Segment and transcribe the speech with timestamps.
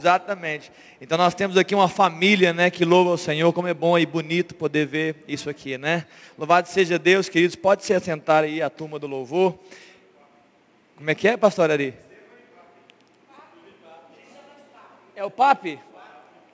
[0.00, 0.70] Exatamente.
[1.00, 4.06] Então nós temos aqui uma família, né, que louva o Senhor, como é bom e
[4.06, 6.06] bonito poder ver isso aqui, né?
[6.38, 7.56] Louvado seja Deus, queridos.
[7.56, 9.58] Pode se assentar aí a turma do louvor.
[10.96, 11.96] Como é que é, pastor Ari?
[15.16, 15.80] É o papi?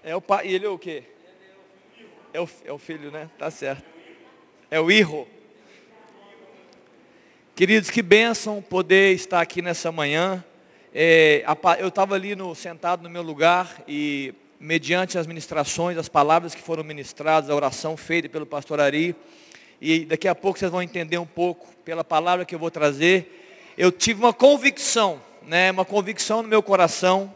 [0.02, 0.48] É o papi.
[0.48, 1.02] E ele é o quê?
[2.32, 3.28] É o, é o filho, né?
[3.38, 3.84] Tá certo.
[4.70, 5.28] É o irro.
[7.54, 10.42] Queridos, que bênção poder estar aqui nessa manhã.
[10.96, 11.44] É,
[11.80, 16.62] eu estava ali no, sentado no meu lugar e mediante as ministrações, as palavras que
[16.62, 19.16] foram ministradas, a oração feita pelo pastor Ari,
[19.80, 23.74] e daqui a pouco vocês vão entender um pouco pela palavra que eu vou trazer,
[23.76, 27.34] eu tive uma convicção, né, uma convicção no meu coração,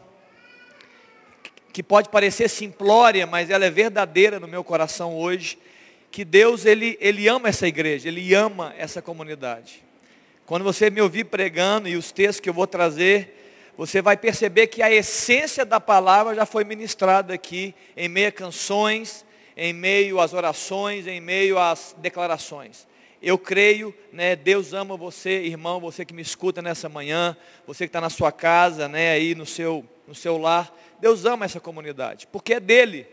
[1.73, 5.57] que pode parecer simplória, mas ela é verdadeira no meu coração hoje,
[6.09, 9.83] que Deus ele, ele ama essa igreja, Ele ama essa comunidade.
[10.45, 13.35] Quando você me ouvir pregando e os textos que eu vou trazer,
[13.79, 18.31] você vai perceber que a essência da palavra já foi ministrada aqui, em meio a
[18.33, 22.85] canções, em meio às orações, em meio às declarações.
[23.21, 27.87] Eu creio, né, Deus ama você, irmão, você que me escuta nessa manhã, você que
[27.87, 30.77] está na sua casa, né, aí no seu, no seu lar.
[30.99, 33.07] Deus ama essa comunidade, porque é dele,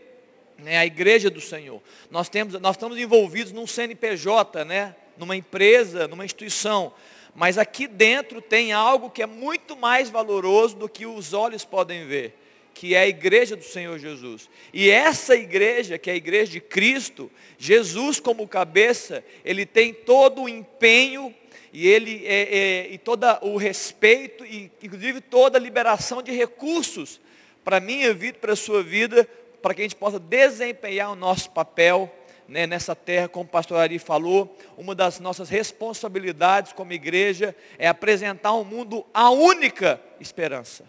[0.57, 1.81] né, a igreja do Senhor.
[2.11, 6.91] Nós, temos, nós estamos envolvidos num CNPJ, né, numa empresa, numa instituição,
[7.37, 12.03] mas aqui dentro tem algo que é muito mais valoroso do que os olhos podem
[12.07, 12.35] ver,
[12.73, 14.49] que é a igreja do Senhor Jesus.
[14.73, 20.41] E essa igreja, que é a igreja de Cristo, Jesus como cabeça, ele tem todo
[20.41, 21.31] o empenho
[21.71, 27.21] e ele é, é, e todo o respeito e inclusive toda a liberação de recursos
[27.63, 29.29] para a minha vida, para a sua vida,
[29.61, 32.11] para que a gente possa desempenhar o nosso papel
[32.47, 37.87] né, nessa terra, como o pastor Ari falou, uma das nossas responsabilidades como igreja é
[37.87, 40.85] apresentar ao mundo a única esperança.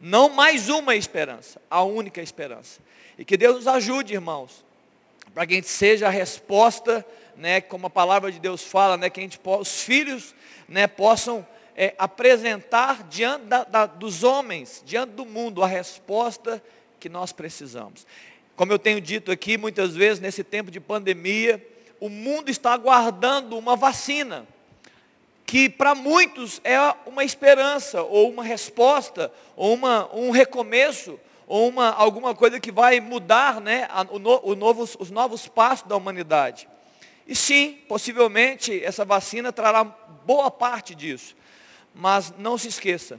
[0.00, 2.80] Não mais uma esperança, a única esperança.
[3.18, 4.64] E que Deus nos ajude, irmãos,
[5.34, 9.10] para que a gente seja a resposta, né, como a palavra de Deus fala, né,
[9.10, 10.34] que a gente, os filhos
[10.68, 11.46] né, possam
[11.76, 16.62] é, apresentar diante da, da, dos homens, diante do mundo, a resposta
[16.98, 18.06] que nós precisamos.
[18.60, 21.66] Como eu tenho dito aqui muitas vezes, nesse tempo de pandemia,
[21.98, 24.46] o mundo está aguardando uma vacina,
[25.46, 26.76] que para muitos é
[27.06, 33.00] uma esperança, ou uma resposta, ou uma, um recomeço, ou uma, alguma coisa que vai
[33.00, 36.68] mudar né, o, o novos, os novos passos da humanidade.
[37.26, 41.34] E sim, possivelmente essa vacina trará boa parte disso.
[41.94, 43.18] Mas não se esqueça,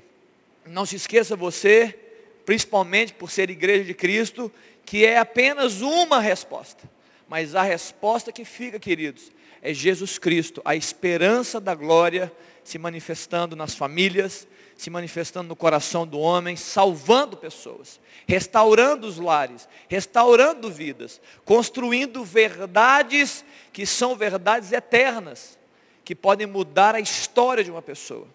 [0.68, 1.98] não se esqueça você,
[2.46, 4.52] principalmente por ser igreja de Cristo,
[4.92, 6.84] que é apenas uma resposta.
[7.26, 9.32] Mas a resposta que fica, queridos,
[9.62, 12.30] é Jesus Cristo, a esperança da glória
[12.62, 19.66] se manifestando nas famílias, se manifestando no coração do homem, salvando pessoas, restaurando os lares,
[19.88, 25.58] restaurando vidas, construindo verdades que são verdades eternas,
[26.04, 28.28] que podem mudar a história de uma pessoa,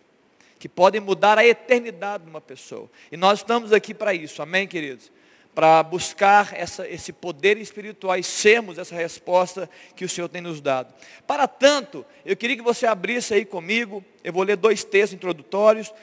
[0.58, 2.88] que podem mudar a eternidade de uma pessoa.
[3.12, 5.14] E nós estamos aqui para isso, amém, queridos?
[5.56, 10.60] Para buscar essa, esse poder espiritual e sermos essa resposta que o Senhor tem nos
[10.60, 10.92] dado.
[11.26, 15.94] Para tanto, eu queria que você abrisse aí comigo, eu vou ler dois textos introdutórios,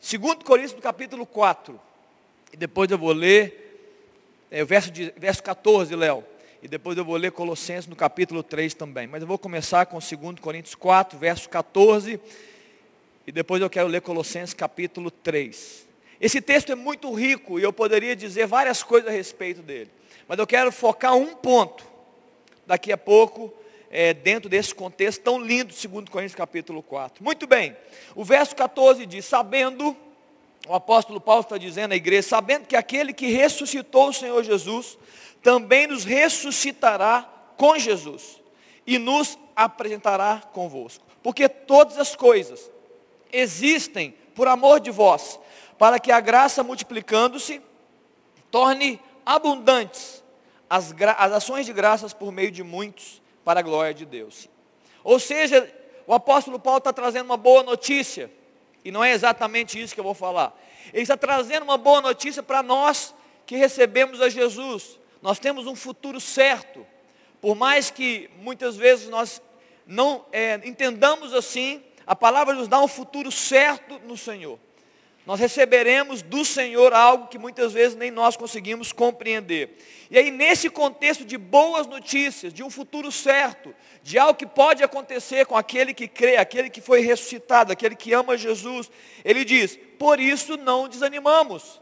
[0.00, 1.78] 2 Coríntios do capítulo 4,
[2.54, 4.08] e depois eu vou ler
[4.50, 6.24] é, o verso, de, verso 14, Léo,
[6.62, 9.06] e depois eu vou ler Colossenses no capítulo 3 também.
[9.06, 12.18] Mas eu vou começar com 2 Coríntios 4, verso 14,
[13.26, 15.91] e depois eu quero ler Colossenses capítulo 3.
[16.22, 19.90] Esse texto é muito rico e eu poderia dizer várias coisas a respeito dele.
[20.28, 21.84] Mas eu quero focar um ponto
[22.64, 23.52] daqui a pouco,
[23.90, 27.24] é, dentro desse contexto tão lindo, segundo Coríntios capítulo 4.
[27.24, 27.76] Muito bem,
[28.14, 29.96] o verso 14 diz, sabendo,
[30.68, 34.96] o apóstolo Paulo está dizendo à igreja, sabendo que aquele que ressuscitou o Senhor Jesus,
[35.42, 38.40] também nos ressuscitará com Jesus
[38.86, 41.04] e nos apresentará convosco.
[41.20, 42.70] Porque todas as coisas
[43.32, 45.38] existem por amor de vós,
[45.82, 47.60] para que a graça multiplicando-se
[48.52, 50.22] torne abundantes
[50.70, 54.48] as, as ações de graças por meio de muitos para a glória de Deus.
[55.02, 55.68] Ou seja,
[56.06, 58.30] o apóstolo Paulo está trazendo uma boa notícia,
[58.84, 60.56] e não é exatamente isso que eu vou falar.
[60.92, 63.12] Ele está trazendo uma boa notícia para nós
[63.44, 65.00] que recebemos a Jesus.
[65.20, 66.86] Nós temos um futuro certo.
[67.40, 69.42] Por mais que muitas vezes nós
[69.84, 74.60] não é, entendamos assim, a palavra nos dá um futuro certo no Senhor
[75.24, 79.78] nós receberemos do Senhor algo que muitas vezes nem nós conseguimos compreender.
[80.10, 83.72] E aí, nesse contexto de boas notícias, de um futuro certo,
[84.02, 88.12] de algo que pode acontecer com aquele que crê, aquele que foi ressuscitado, aquele que
[88.12, 88.90] ama Jesus,
[89.24, 91.80] ele diz: por isso não desanimamos.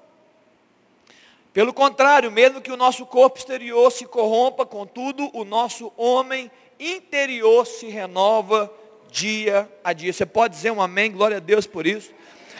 [1.52, 7.66] Pelo contrário, mesmo que o nosso corpo exterior se corrompa, contudo, o nosso homem interior
[7.66, 8.72] se renova
[9.10, 10.12] dia a dia.
[10.12, 12.12] Você pode dizer um amém, glória a Deus por isso.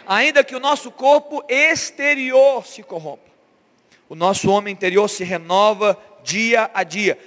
[0.07, 3.31] Ainda que o nosso corpo exterior se corrompa,
[4.09, 7.19] o nosso homem interior se renova dia a dia.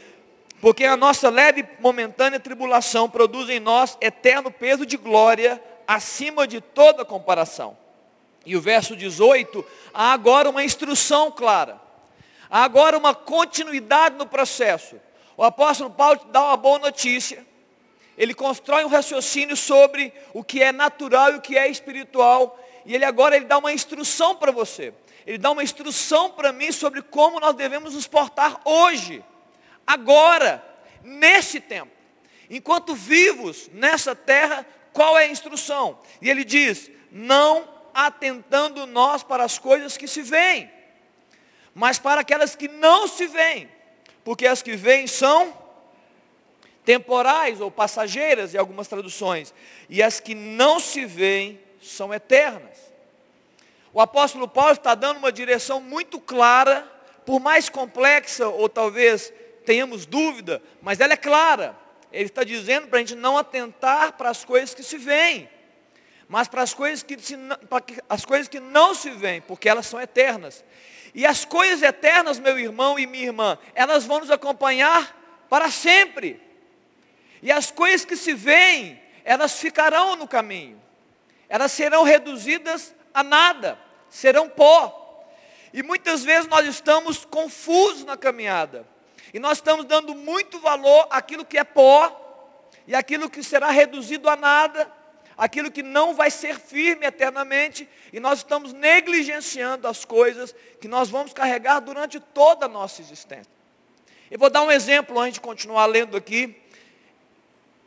[0.60, 6.62] Porque a nossa leve momentânea tribulação produz em nós eterno peso de glória acima de
[6.62, 7.78] toda comparação.
[8.46, 11.80] E o verso 18, há agora uma instrução clara.
[12.50, 14.98] Há agora uma continuidade no processo.
[15.36, 17.46] O apóstolo Paulo dá uma boa notícia.
[18.18, 22.60] Ele constrói um raciocínio sobre o que é natural e o que é espiritual.
[22.86, 24.94] E ele agora ele dá uma instrução para você.
[25.26, 29.24] Ele dá uma instrução para mim sobre como nós devemos nos portar hoje,
[29.88, 30.64] agora,
[31.02, 31.92] nesse tempo.
[32.50, 36.00] Enquanto vivos nessa terra, qual é a instrução?
[36.22, 40.70] E ele diz: não atentando nós para as coisas que se veem,
[41.74, 43.70] mas para aquelas que não se veem,
[44.24, 45.63] porque as que veem são
[46.84, 49.54] temporais ou passageiras em algumas traduções,
[49.90, 52.78] e as que não se veem são eternas.
[53.94, 56.90] O apóstolo Paulo está dando uma direção muito clara,
[57.26, 59.32] por mais complexa ou talvez
[59.66, 61.78] tenhamos dúvida, mas ela é clara.
[62.12, 65.50] Ele está dizendo para a gente não atentar para as coisas que se veem,
[66.28, 67.38] mas para as coisas que, se,
[68.10, 70.64] as coisas que não se veem, porque elas são eternas.
[71.14, 76.42] E as coisas eternas, meu irmão e minha irmã, elas vão nos acompanhar para sempre.
[77.44, 80.82] E as coisas que se veem, elas ficarão no caminho.
[81.48, 83.78] Elas serão reduzidas a nada,
[84.10, 85.28] serão pó.
[85.72, 88.88] E muitas vezes nós estamos confusos na caminhada.
[89.34, 92.20] E nós estamos dando muito valor àquilo que é pó
[92.88, 94.92] e aquilo que será reduzido a nada
[95.38, 101.10] aquilo que não vai ser firme eternamente, e nós estamos negligenciando as coisas que nós
[101.10, 103.52] vamos carregar durante toda a nossa existência.
[104.30, 106.63] Eu vou dar um exemplo antes de continuar lendo aqui.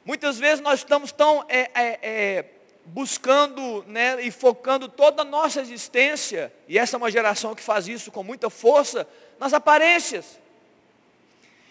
[0.06, 2.44] Muitas vezes nós estamos tão é, é, é,
[2.84, 7.88] buscando né, e focando toda a nossa existência, e essa é uma geração que faz
[7.88, 9.04] isso com muita força,
[9.36, 10.38] nas aparências.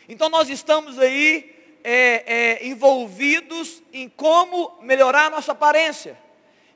[0.09, 6.17] Então nós estamos aí é, é, envolvidos em como melhorar a nossa aparência.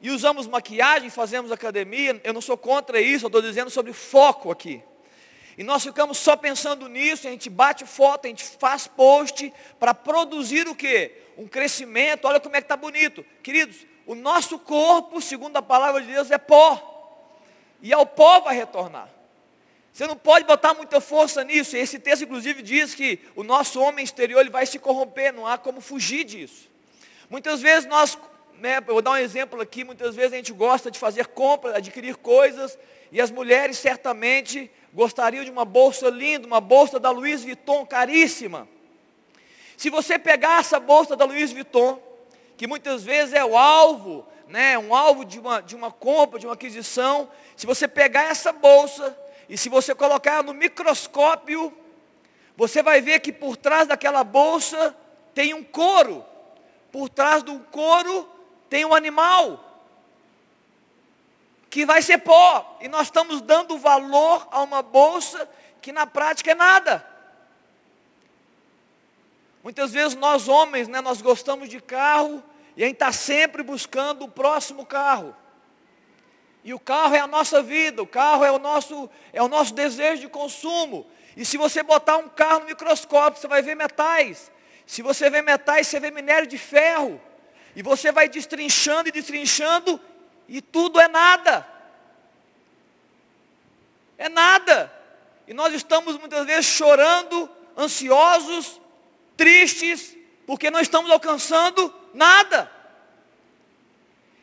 [0.01, 4.50] E usamos maquiagem, fazemos academia, eu não sou contra isso, eu estou dizendo sobre foco
[4.50, 4.81] aqui.
[5.57, 9.94] E nós ficamos só pensando nisso, a gente bate foto, a gente faz post para
[9.94, 11.12] produzir o quê?
[11.39, 13.25] Um crescimento, olha como é que está bonito.
[13.41, 17.18] Queridos, o nosso corpo, segundo a palavra de Deus, é pó.
[17.81, 19.09] E ao pó vai retornar.
[19.94, 21.77] Você não pode botar muita força nisso.
[21.77, 25.57] Esse texto, inclusive, diz que o nosso homem exterior ele vai se corromper, não há
[25.57, 26.69] como fugir disso.
[27.30, 28.18] Muitas vezes nós,
[28.59, 32.18] né, vou dar um exemplo aqui, muitas vezes a gente gosta de fazer compras, adquirir
[32.18, 32.77] coisas,
[33.13, 38.68] e as mulheres certamente gostariam de uma bolsa linda, uma bolsa da Louis Vuitton caríssima.
[39.79, 42.03] Se você pegar essa bolsa da Louis Vuitton,
[42.57, 46.45] que muitas vezes é o alvo, né, um alvo de uma, de uma compra, de
[46.45, 49.17] uma aquisição, se você pegar essa bolsa
[49.47, 51.73] e se você colocar no microscópio,
[52.57, 54.93] você vai ver que por trás daquela bolsa
[55.33, 56.25] tem um couro.
[56.91, 58.29] Por trás do couro
[58.69, 59.63] tem um animal.
[61.69, 62.77] Que vai ser pó.
[62.81, 65.49] E nós estamos dando valor a uma bolsa
[65.81, 67.08] que na prática é nada.
[69.63, 72.44] Muitas vezes nós homens, né, nós gostamos de carro
[72.78, 75.36] e a gente está sempre buscando o próximo carro.
[76.63, 79.74] E o carro é a nossa vida, o carro é o nosso, é o nosso
[79.74, 81.06] desejo de consumo.
[81.36, 84.51] E se você botar um carro no microscópio, você vai ver metais.
[84.86, 87.20] Se você vê metais, você vê minério de ferro.
[87.75, 90.00] E você vai destrinchando e destrinchando,
[90.48, 91.66] e tudo é nada.
[94.18, 94.92] É nada.
[95.48, 98.82] E nós estamos muitas vezes chorando, ansiosos,
[99.39, 102.69] tristes, porque não estamos alcançando nada.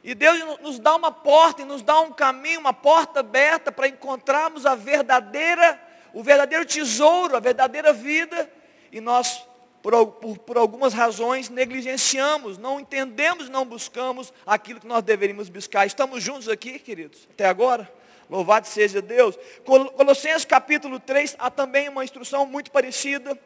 [0.03, 3.89] E Deus nos dá uma porta e nos dá um caminho, uma porta aberta para
[3.89, 5.79] encontrarmos a verdadeira,
[6.15, 8.51] o verdadeiro tesouro, a verdadeira vida.
[8.91, 9.47] E nós,
[9.83, 15.87] por, por, por algumas razões, negligenciamos, não entendemos, não buscamos aquilo que nós deveríamos buscar.
[15.87, 17.93] Estamos juntos aqui, queridos, até agora?
[18.31, 19.39] Louvado seja Deus.
[19.65, 23.39] Colossenses capítulo 3, há também uma instrução muito parecida.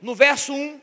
[0.00, 0.80] No verso 1,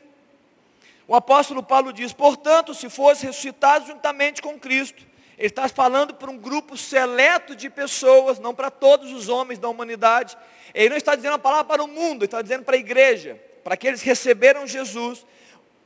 [1.06, 5.04] o apóstolo Paulo diz, portanto, se fosse ressuscitado juntamente com Cristo,
[5.36, 9.68] ele está falando para um grupo seleto de pessoas, não para todos os homens da
[9.68, 10.36] humanidade.
[10.72, 13.40] Ele não está dizendo a palavra para o mundo, ele está dizendo para a igreja,
[13.62, 15.26] para aqueles que receberam Jesus.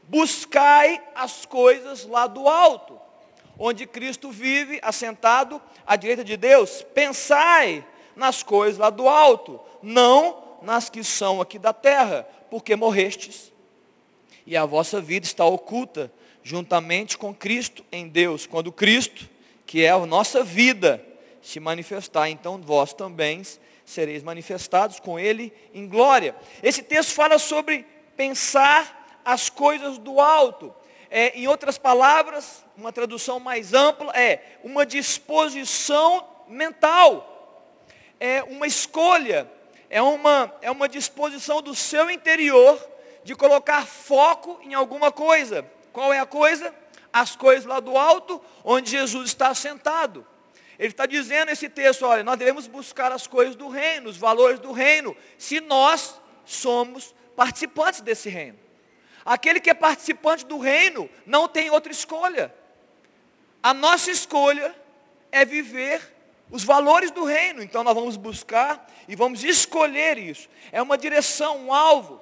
[0.03, 3.01] Buscai as coisas lá do alto,
[3.59, 6.83] onde Cristo vive, assentado à direita de Deus.
[6.95, 13.53] Pensai nas coisas lá do alto, não nas que são aqui da terra, porque morrestes.
[14.47, 16.11] E a vossa vida está oculta
[16.43, 18.47] juntamente com Cristo em Deus.
[18.47, 19.29] Quando Cristo,
[19.67, 21.05] que é a nossa vida,
[21.43, 23.43] se manifestar, então vós também
[23.85, 26.35] sereis manifestados com Ele em glória.
[26.63, 27.87] Esse texto fala sobre
[28.17, 30.75] pensar as coisas do alto.
[31.11, 37.35] É, em outras palavras, uma tradução mais ampla é uma disposição mental.
[38.21, 39.51] É uma escolha,
[39.91, 42.79] é uma, é uma disposição do seu interior
[43.25, 45.65] de colocar foco em alguma coisa.
[45.93, 46.75] Qual é a coisa?
[47.13, 50.27] As coisas lá do alto, onde Jesus está sentado.
[50.79, 54.61] Ele está dizendo esse texto, olha, nós devemos buscar as coisas do reino, os valores
[54.61, 58.59] do reino, se nós somos participantes desse reino.
[59.25, 62.55] Aquele que é participante do reino não tem outra escolha.
[63.63, 64.75] A nossa escolha
[65.33, 66.18] é viver
[66.51, 67.63] os valores do reino.
[67.63, 70.49] Então nós vamos buscar e vamos escolher isso.
[70.73, 72.21] É uma direção, um alvo.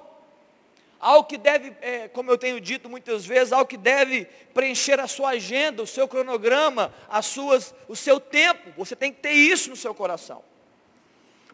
[0.99, 5.07] Algo que deve, é, como eu tenho dito muitas vezes, algo que deve preencher a
[5.07, 8.71] sua agenda, o seu cronograma, as suas, o seu tempo.
[8.77, 10.43] Você tem que ter isso no seu coração.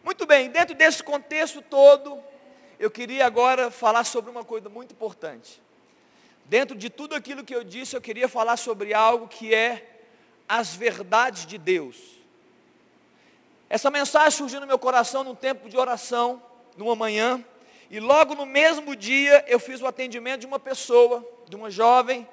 [0.02, 2.22] Muito bem, dentro desse contexto todo,
[2.78, 5.62] eu queria agora falar sobre uma coisa muito importante.
[6.46, 10.02] Dentro de tudo aquilo que eu disse, eu queria falar sobre algo que é
[10.48, 12.23] as verdades de Deus.
[13.74, 16.40] Essa mensagem surgiu no meu coração num tempo de oração,
[16.76, 17.44] numa manhã,
[17.90, 22.24] e logo no mesmo dia eu fiz o atendimento de uma pessoa, de uma jovem,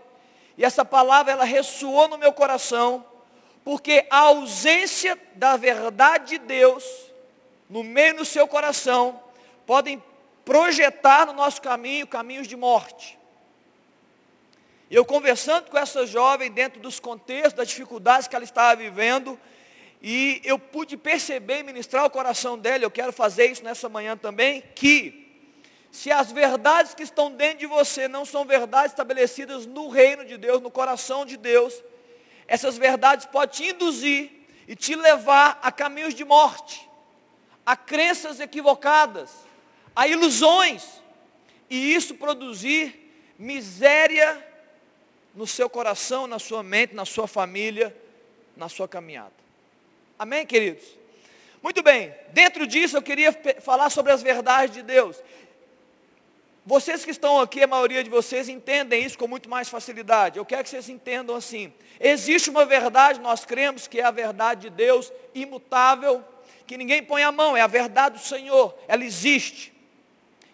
[0.55, 3.03] e essa palavra ela ressoou no meu coração,
[3.63, 6.86] porque a ausência da verdade de Deus
[7.67, 9.19] no meio do seu coração
[9.65, 10.00] podem
[10.45, 13.17] projetar no nosso caminho caminhos de morte.
[14.91, 19.39] Eu conversando com essa jovem dentro dos contextos, das dificuldades que ela estava vivendo,
[20.01, 24.17] e eu pude perceber e ministrar o coração dela, eu quero fazer isso nessa manhã
[24.17, 25.22] também, que
[25.91, 30.38] se as verdades que estão dentro de você não são verdades estabelecidas no reino de
[30.38, 31.84] Deus, no coração de Deus,
[32.48, 34.31] essas verdades podem te induzir
[34.67, 36.89] e te levar a caminhos de morte,
[37.65, 39.29] a crenças equivocadas,
[39.96, 40.84] a ilusões,
[41.70, 44.48] e isso produzir miséria
[45.36, 47.96] no seu coração, na sua mente, na sua família,
[48.58, 49.41] na sua caminhada.
[50.21, 50.83] Amém, queridos?
[51.63, 55.17] Muito bem, dentro disso eu queria falar sobre as verdades de Deus.
[56.63, 60.37] Vocês que estão aqui, a maioria de vocês entendem isso com muito mais facilidade.
[60.37, 61.73] Eu quero que vocês entendam assim.
[61.99, 66.23] Existe uma verdade, nós cremos que é a verdade de Deus, imutável,
[66.67, 68.77] que ninguém põe a mão, é a verdade do Senhor.
[68.87, 69.73] Ela existe.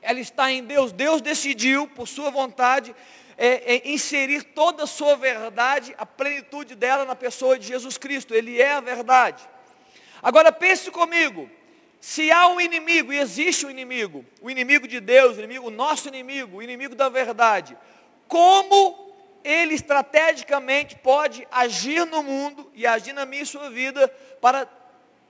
[0.01, 0.93] Ela está em Deus.
[0.93, 2.95] Deus decidiu, por sua vontade,
[3.38, 8.33] é, é, inserir toda a sua verdade, a plenitude dela na pessoa de Jesus Cristo.
[8.33, 9.57] Ele é a verdade.
[10.21, 11.50] Agora pense comigo,
[12.00, 15.71] se há um inimigo, e existe um inimigo, o inimigo de Deus, o, inimigo, o
[15.71, 17.77] nosso inimigo, o inimigo da verdade,
[18.27, 19.07] como
[19.43, 24.07] ele estrategicamente pode agir no mundo e agir na minha e sua vida
[24.41, 24.67] para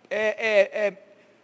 [0.09, 0.97] é, é, é,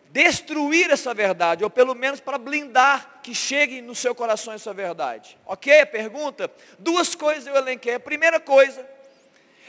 [0.10, 5.38] destruir essa verdade, ou pelo menos para blindar que chegue no seu coração essa verdade.
[5.46, 5.82] Ok?
[5.82, 6.52] A pergunta?
[6.80, 7.96] Duas coisas eu elenquei.
[7.96, 8.88] A primeira coisa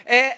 [0.04, 0.36] é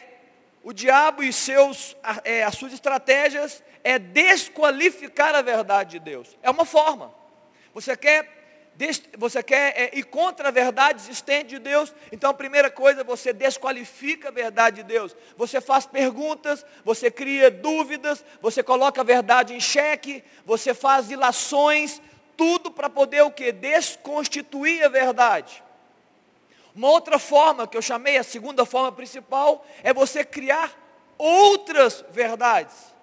[0.66, 6.36] o diabo e seus, é, as suas estratégias é desqualificar a verdade de Deus.
[6.42, 7.14] É uma forma.
[7.72, 8.72] Você quer,
[9.16, 13.32] você quer é, ir contra a verdade existente de Deus, então a primeira coisa, você
[13.32, 15.14] desqualifica a verdade de Deus.
[15.36, 22.02] Você faz perguntas, você cria dúvidas, você coloca a verdade em xeque, você faz ilações,
[22.36, 23.52] tudo para poder o que?
[23.52, 25.62] Desconstituir a verdade.
[26.76, 30.70] Uma outra forma, que eu chamei a segunda forma principal, é você criar
[31.16, 32.94] outras verdades.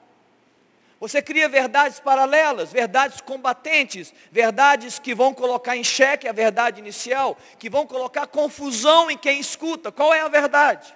[0.99, 7.35] Você cria verdades paralelas, verdades combatentes, verdades que vão colocar em xeque a verdade inicial,
[7.57, 9.91] que vão colocar confusão em quem escuta.
[9.91, 10.95] Qual é a verdade?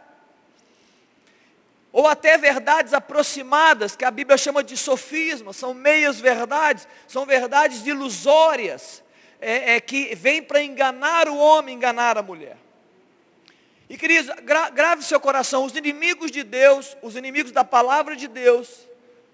[1.92, 7.88] Ou até verdades aproximadas, que a Bíblia chama de sofismas, são meias verdades, são verdades
[7.88, 9.04] ilusórias,
[9.42, 12.67] é, é que vêm para enganar o homem, enganar a mulher.
[13.90, 18.28] E queridos, gra grave seu coração, os inimigos de Deus, os inimigos da palavra de
[18.28, 18.88] Deus,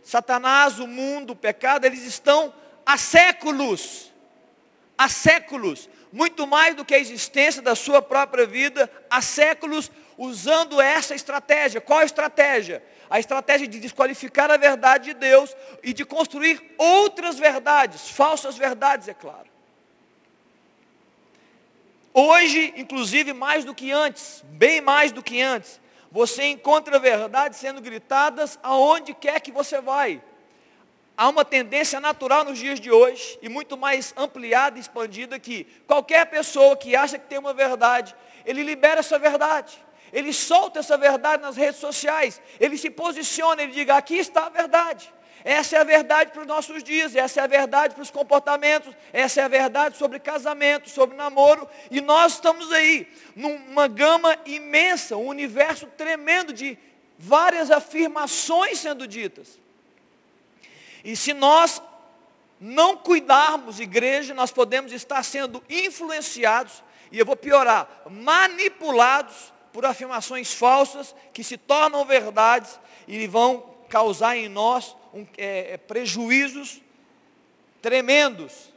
[0.03, 2.53] Satanás, o mundo, o pecado, eles estão
[2.85, 4.11] há séculos,
[4.97, 10.79] há séculos, muito mais do que a existência da sua própria vida, há séculos usando
[10.79, 11.81] essa estratégia.
[11.81, 12.83] Qual a estratégia?
[13.09, 19.07] A estratégia de desqualificar a verdade de Deus e de construir outras verdades, falsas verdades,
[19.07, 19.52] é claro.
[22.13, 27.81] Hoje, inclusive mais do que antes, bem mais do que antes, você encontra verdades sendo
[27.81, 30.21] gritadas aonde quer que você vai.
[31.17, 35.65] há uma tendência natural nos dias de hoje, e muito mais ampliada e expandida, que
[35.87, 38.15] qualquer pessoa que acha que tem uma verdade,
[38.45, 39.83] ele libera essa verdade.
[40.11, 42.39] Ele solta essa verdade nas redes sociais.
[42.59, 45.11] Ele se posiciona, ele diga, aqui está a verdade.
[45.43, 48.95] Essa é a verdade para os nossos dias, essa é a verdade para os comportamentos,
[49.11, 55.17] essa é a verdade sobre casamento, sobre namoro, e nós estamos aí, numa gama imensa,
[55.17, 56.77] um universo tremendo de
[57.19, 59.59] várias afirmações sendo ditas.
[61.03, 61.81] E se nós
[62.57, 66.81] não cuidarmos, igreja, nós podemos estar sendo influenciados,
[67.11, 74.37] e eu vou piorar, manipulados por afirmações falsas que se tornam verdades e vão causar
[74.37, 76.81] em nós um, é, é prejuízos
[77.81, 78.73] tremendos.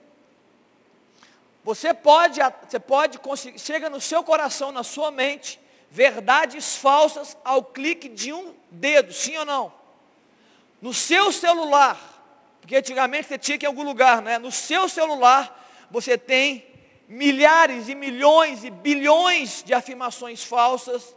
[1.64, 5.58] Você pode, você pode conseguir, chega no seu coração, na sua mente,
[5.90, 9.72] verdades falsas ao clique de um dedo, sim ou não?
[10.80, 11.98] No seu celular,
[12.60, 14.38] porque antigamente você tinha que ir em algum lugar, né?
[14.38, 16.66] No seu celular, você tem
[17.08, 21.14] milhares e milhões e bilhões de afirmações falsas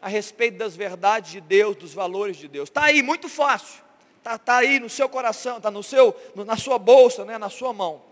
[0.00, 2.68] a respeito das verdades de Deus, dos valores de Deus.
[2.68, 3.87] Está aí, muito fácil.
[4.28, 7.72] Está tá aí no seu coração, está no seu, na sua bolsa, né, na sua
[7.72, 8.02] mão.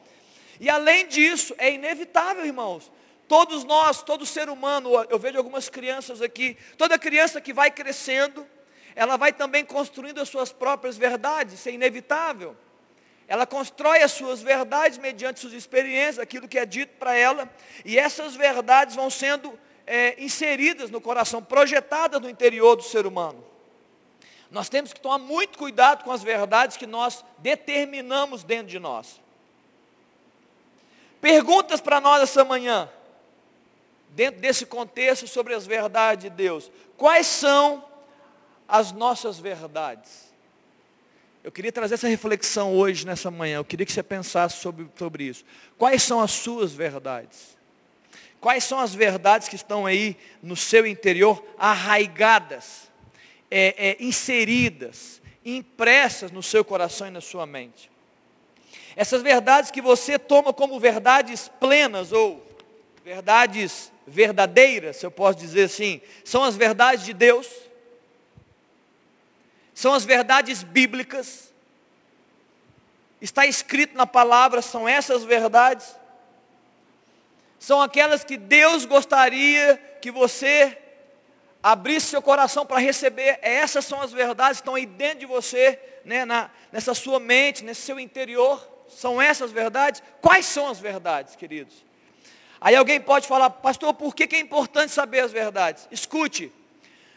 [0.59, 2.91] E além disso, é inevitável, irmãos.
[3.29, 8.47] Todos nós, todo ser humano, eu vejo algumas crianças aqui, toda criança que vai crescendo,
[8.95, 12.57] ela vai também construindo as suas próprias verdades, isso é inevitável.
[13.29, 17.51] Ela constrói as suas verdades mediante suas experiências, aquilo que é dito para ela,
[17.85, 23.56] e essas verdades vão sendo é, inseridas no coração, projetadas no interior do ser humano.
[24.51, 29.21] Nós temos que tomar muito cuidado com as verdades que nós determinamos dentro de nós.
[31.21, 32.89] Perguntas para nós essa manhã,
[34.11, 36.71] dentro desse contexto sobre as verdades de Deus.
[36.97, 37.85] Quais são
[38.69, 40.27] as nossas verdades?
[41.43, 43.59] Eu queria trazer essa reflexão hoje, nessa manhã.
[43.59, 45.45] Eu queria que você pensasse sobre, sobre isso.
[45.79, 47.57] Quais são as suas verdades?
[48.41, 52.91] Quais são as verdades que estão aí no seu interior, arraigadas,
[53.51, 57.91] é, é, inseridas, impressas no seu coração e na sua mente?
[58.95, 62.45] Essas verdades que você toma como verdades plenas ou
[63.05, 67.67] verdades verdadeiras, se eu posso dizer assim, são as verdades de Deus
[69.77, 71.53] são as verdades bíblicas.
[73.21, 75.95] Está escrito na palavra, são essas verdades.
[77.59, 80.79] São aquelas que Deus gostaria que você
[81.67, 83.41] abrisse seu coração para receber.
[83.43, 87.65] Essas são as verdades que estão aí dentro de você, né, na, nessa sua mente,
[87.65, 88.65] nesse seu interior.
[88.89, 90.01] São essas verdades?
[90.23, 91.85] Quais são as verdades, queridos?
[92.61, 95.89] Aí alguém pode falar, pastor, por que, que é importante saber as verdades?
[95.91, 96.53] Escute,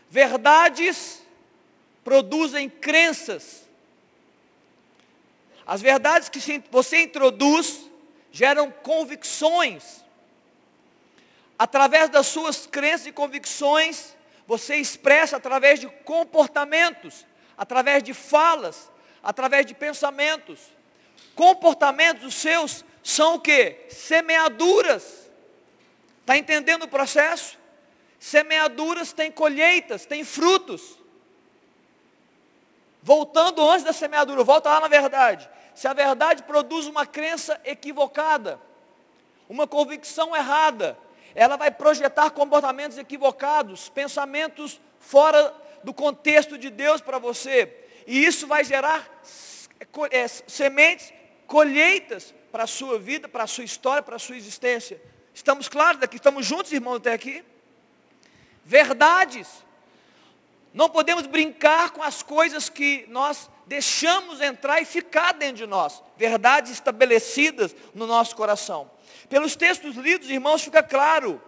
[0.09, 1.21] verdades
[2.03, 3.69] produzem crenças.
[5.63, 7.87] As verdades que você introduz
[8.31, 10.03] geram convicções.
[11.57, 14.17] Através das suas crenças e convicções,
[14.49, 17.23] você expressa através de comportamentos,
[17.55, 20.59] através de falas, através de pensamentos.
[21.35, 23.85] Comportamentos os seus são o que?
[23.89, 25.29] Semeaduras.
[26.21, 27.59] Está entendendo o processo?
[28.19, 30.97] Semeaduras têm colheitas, têm frutos.
[33.03, 35.47] Voltando antes da semeadura, volta lá na verdade.
[35.75, 38.59] Se a verdade produz uma crença equivocada,
[39.47, 40.97] uma convicção errada,
[41.39, 47.73] ela vai projetar comportamentos equivocados, pensamentos fora do contexto de Deus para você.
[48.05, 49.09] E isso vai gerar
[50.11, 51.13] é, sementes,
[51.47, 55.01] colheitas para a sua vida, para a sua história, para a sua existência.
[55.33, 56.17] Estamos claros daqui?
[56.17, 57.41] Estamos juntos, irmãos, até aqui?
[58.65, 59.47] Verdades
[60.73, 66.03] não podemos brincar com as coisas que nós deixamos entrar e ficar dentro de nós.
[66.17, 68.91] Verdades estabelecidas no nosso coração.
[69.29, 71.41] Pelos textos lidos, irmãos, fica claro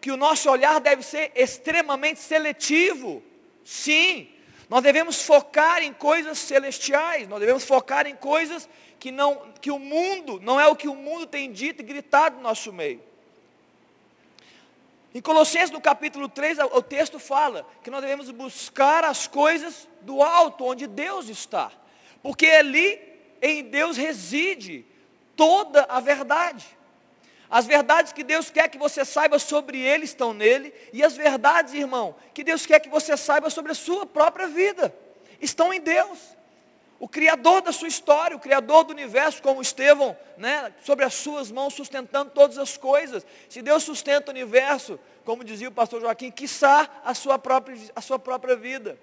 [0.00, 3.22] que o nosso olhar deve ser extremamente seletivo.
[3.64, 4.28] Sim,
[4.68, 9.78] nós devemos focar em coisas celestiais, nós devemos focar em coisas que, não, que o
[9.78, 13.02] mundo, não é o que o mundo tem dito e gritado no nosso meio.
[15.14, 20.22] Em Colossenses, no capítulo 3, o texto fala que nós devemos buscar as coisas do
[20.22, 21.72] alto, onde Deus está.
[22.22, 23.00] Porque ali,
[23.40, 24.84] em Deus, reside
[25.34, 26.66] toda a verdade.
[27.50, 30.72] As verdades que Deus quer que você saiba sobre Ele estão nele.
[30.92, 34.94] E as verdades, irmão, que Deus quer que você saiba sobre a sua própria vida,
[35.40, 36.36] estão em Deus
[37.00, 41.50] o Criador da sua história, o Criador do universo, como Estevão, né, sobre as suas
[41.50, 43.24] mãos, sustentando todas as coisas.
[43.48, 48.00] Se Deus sustenta o universo, como dizia o pastor Joaquim, quiçá a sua própria, a
[48.00, 48.98] sua própria vida.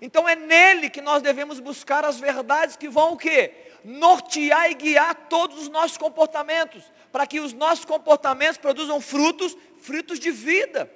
[0.00, 3.52] Então é nele que nós devemos buscar as verdades que vão o quê?
[3.84, 10.18] Nortear e guiar todos os nossos comportamentos, para que os nossos comportamentos produzam frutos, frutos
[10.18, 10.90] de vida.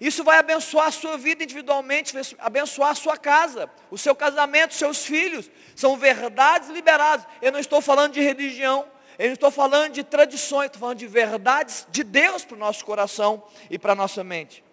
[0.00, 5.04] Isso vai abençoar a sua vida individualmente, abençoar a sua casa, o seu casamento, seus
[5.04, 5.48] filhos.
[5.76, 7.24] São verdades liberadas.
[7.40, 8.84] Eu não estou falando de religião,
[9.16, 12.84] eu não estou falando de tradições, estou falando de verdades de Deus para o nosso
[12.84, 14.64] coração e para a nossa mente.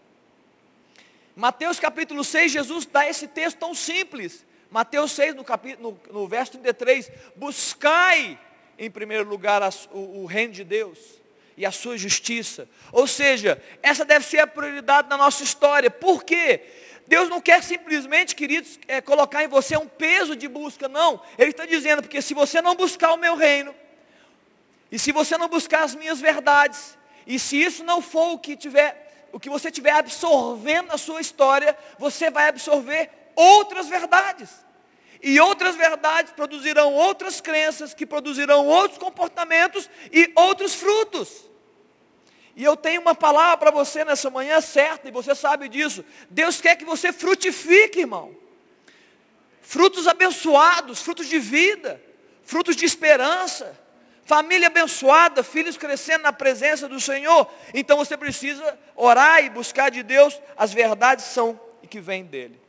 [1.39, 4.45] Mateus capítulo 6, Jesus dá esse texto tão simples.
[4.69, 8.37] Mateus 6, no, capítulo, no, no verso 33, buscai
[8.77, 9.61] em primeiro lugar
[9.93, 10.99] o, o reino de Deus
[11.55, 12.67] e a sua justiça.
[12.91, 15.89] Ou seja, essa deve ser a prioridade na nossa história.
[15.89, 16.59] Por quê?
[17.07, 21.21] Deus não quer simplesmente, queridos, é, colocar em você um peso de busca, não.
[21.37, 23.73] Ele está dizendo, porque se você não buscar o meu reino,
[24.91, 28.57] e se você não buscar as minhas verdades, e se isso não for o que
[28.57, 34.49] tiver, o que você tiver absorvendo na sua história, você vai absorver outras verdades.
[35.21, 41.49] E outras verdades produzirão outras crenças, que produzirão outros comportamentos e outros frutos.
[42.55, 46.03] E eu tenho uma palavra para você nessa manhã certa, e você sabe disso.
[46.29, 48.35] Deus quer que você frutifique, irmão.
[49.61, 52.01] Frutos abençoados, frutos de vida,
[52.43, 53.77] frutos de esperança
[54.29, 57.51] família abençoada, filhos crescendo na presença do Senhor.
[57.73, 62.61] Então você precisa orar e buscar de Deus as verdades são e que vêm dele.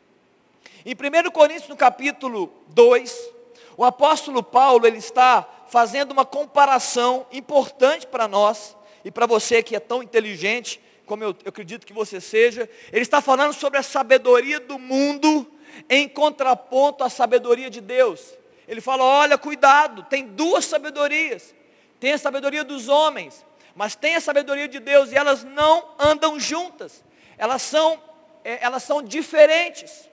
[0.86, 3.30] Em 1 Coríntios, no capítulo 2,
[3.76, 9.76] o apóstolo Paulo, ele está fazendo uma comparação importante para nós e para você que
[9.76, 12.70] é tão inteligente, como eu, eu acredito que você seja.
[12.90, 15.46] Ele está falando sobre a sabedoria do mundo
[15.90, 18.39] em contraponto à sabedoria de Deus.
[18.70, 21.52] Ele fala: olha, cuidado, tem duas sabedorias.
[21.98, 26.38] Tem a sabedoria dos homens, mas tem a sabedoria de Deus, e elas não andam
[26.38, 27.04] juntas.
[27.36, 28.00] Elas são,
[28.44, 30.08] é, elas são diferentes.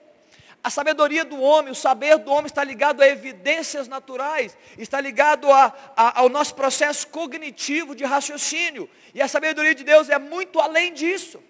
[0.62, 5.52] A sabedoria do homem, o saber do homem está ligado a evidências naturais, está ligado
[5.52, 8.90] a, a, ao nosso processo cognitivo de raciocínio.
[9.14, 11.40] E a sabedoria de Deus é muito além disso.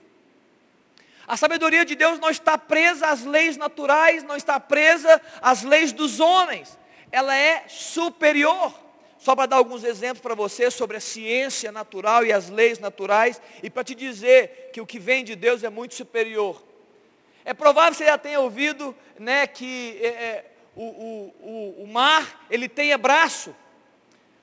[1.26, 5.90] A sabedoria de Deus não está presa às leis naturais, não está presa às leis
[5.90, 6.77] dos homens
[7.10, 8.72] ela é superior.
[9.18, 13.42] Só para dar alguns exemplos para você sobre a ciência natural e as leis naturais,
[13.62, 16.62] e para te dizer que o que vem de Deus é muito superior.
[17.44, 20.44] É provável que você já tenha ouvido né, que é, é
[20.76, 23.54] o, o, o, mar ele tenha braço,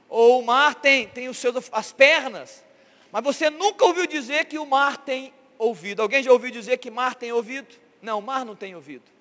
[0.09, 2.65] ou o mar tem, tem os seus, as pernas,
[3.11, 6.01] mas você nunca ouviu dizer que o mar tem ouvido.
[6.01, 7.73] Alguém já ouviu dizer que mar tem ouvido?
[8.01, 9.14] Não, o mar não tem ouvido.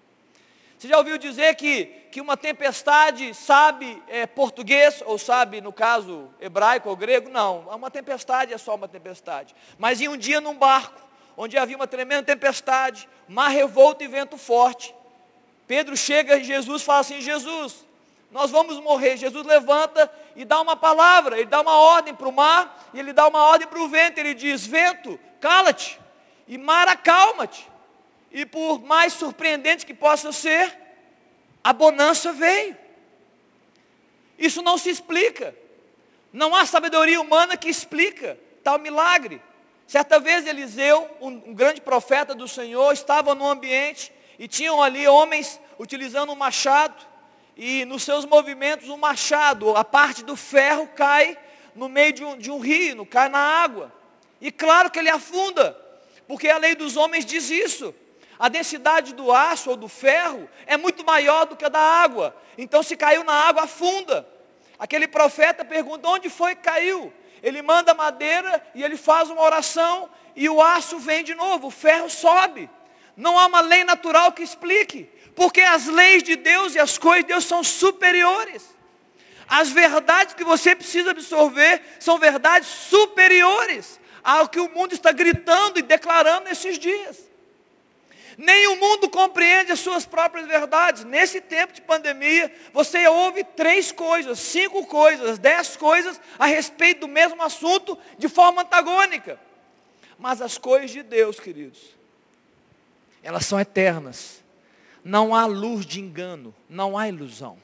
[0.84, 6.28] Você já ouviu dizer que, que uma tempestade sabe é, português, ou sabe, no caso,
[6.38, 7.30] hebraico ou grego?
[7.30, 9.56] Não, uma tempestade é só uma tempestade.
[9.78, 11.00] Mas em um dia num barco,
[11.38, 14.94] onde havia uma tremenda tempestade, mar revolto e vento forte,
[15.66, 17.86] Pedro chega e Jesus fala assim, Jesus,
[18.30, 19.16] nós vamos morrer.
[19.16, 23.14] Jesus levanta e dá uma palavra, ele dá uma ordem para o mar, e ele
[23.14, 25.98] dá uma ordem para o vento, ele diz, vento, cala-te,
[26.46, 27.72] e mar, acalma-te.
[28.34, 30.76] E por mais surpreendente que possa ser,
[31.62, 32.76] a bonança veio.
[34.36, 35.54] Isso não se explica.
[36.32, 39.40] Não há sabedoria humana que explica tal milagre.
[39.86, 45.60] Certa vez Eliseu, um, grande profeta do Senhor, estava no ambiente e tinham ali homens
[45.78, 47.06] utilizando um machado
[47.56, 51.38] e nos seus movimentos o um machado, a parte do ferro cai
[51.72, 53.92] no meio de um, de um rio, cai na água.
[54.40, 55.80] E claro que ele afunda,
[56.26, 57.94] porque a lei dos homens diz isso.
[58.38, 62.36] A densidade do aço ou do ferro é muito maior do que a da água.
[62.58, 64.26] Então se caiu na água, afunda.
[64.78, 67.12] Aquele profeta pergunta, onde foi que caiu?
[67.42, 71.70] Ele manda madeira e ele faz uma oração e o aço vem de novo, o
[71.70, 72.68] ferro sobe.
[73.16, 75.04] Não há uma lei natural que explique,
[75.36, 78.74] porque as leis de Deus e as coisas de Deus são superiores.
[79.46, 85.78] As verdades que você precisa absorver são verdades superiores ao que o mundo está gritando
[85.78, 87.33] e declarando nesses dias.
[88.36, 91.04] Nem o mundo compreende as suas próprias verdades.
[91.04, 97.08] Nesse tempo de pandemia, você ouve três coisas, cinco coisas, dez coisas a respeito do
[97.08, 99.38] mesmo assunto de forma antagônica.
[100.18, 101.80] Mas as coisas de Deus, queridos,
[103.22, 104.42] elas são eternas.
[105.04, 107.58] Não há luz de engano, não há ilusão.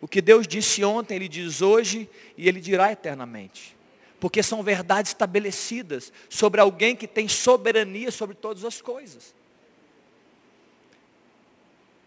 [0.00, 3.76] O que Deus disse ontem, Ele diz hoje e Ele dirá eternamente.
[4.18, 9.34] Porque são verdades estabelecidas sobre alguém que tem soberania sobre todas as coisas.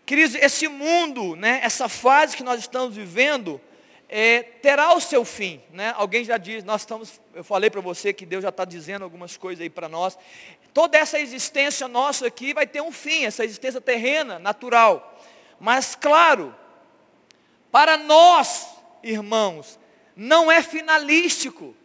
[0.05, 3.59] Queridos, esse mundo, né, essa fase que nós estamos vivendo,
[4.07, 5.61] é, terá o seu fim.
[5.71, 5.93] Né?
[5.97, 9.35] Alguém já diz, nós estamos, eu falei para você que Deus já está dizendo algumas
[9.35, 10.17] coisas aí para nós.
[10.73, 15.19] Toda essa existência nossa aqui vai ter um fim, essa existência terrena, natural.
[15.59, 16.53] Mas claro,
[17.71, 18.67] para nós,
[19.01, 19.79] irmãos,
[20.15, 21.75] não é finalístico.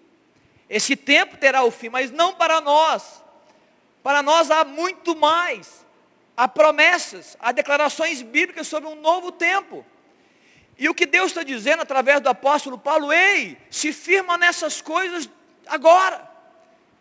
[0.69, 3.23] Esse tempo terá o fim, mas não para nós.
[4.03, 5.87] Para nós há muito mais.
[6.41, 9.85] Há promessas, há declarações bíblicas sobre um novo tempo.
[10.79, 15.29] E o que Deus está dizendo através do apóstolo Paulo, ei, se firma nessas coisas
[15.67, 16.27] agora,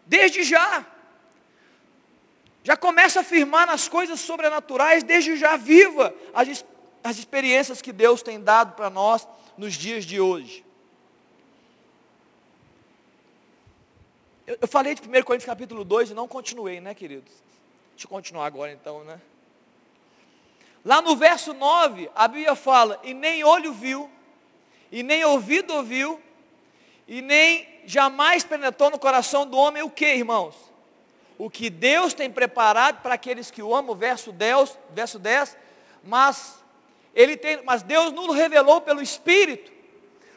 [0.05, 0.85] desde já.
[2.65, 6.65] Já começa a firmar nas coisas sobrenaturais, desde já viva as,
[7.01, 9.25] as experiências que Deus tem dado para nós
[9.57, 10.65] nos dias de hoje.
[14.45, 17.48] Eu, eu falei de 1 Coríntios capítulo 2 e não continuei, né, queridos?
[17.99, 19.19] Deixa eu continuar agora então, né?
[20.85, 24.09] Lá no verso 9, a Bíblia fala, e nem olho viu,
[24.89, 26.17] e nem ouvido ouviu,
[27.05, 30.55] e nem jamais penetrou no coração do homem o que, irmãos?
[31.37, 35.57] O que Deus tem preparado para aqueles que o amam, verso 10, verso 10,
[36.01, 36.63] mas
[37.13, 39.73] ele tem, mas Deus nos revelou pelo Espírito,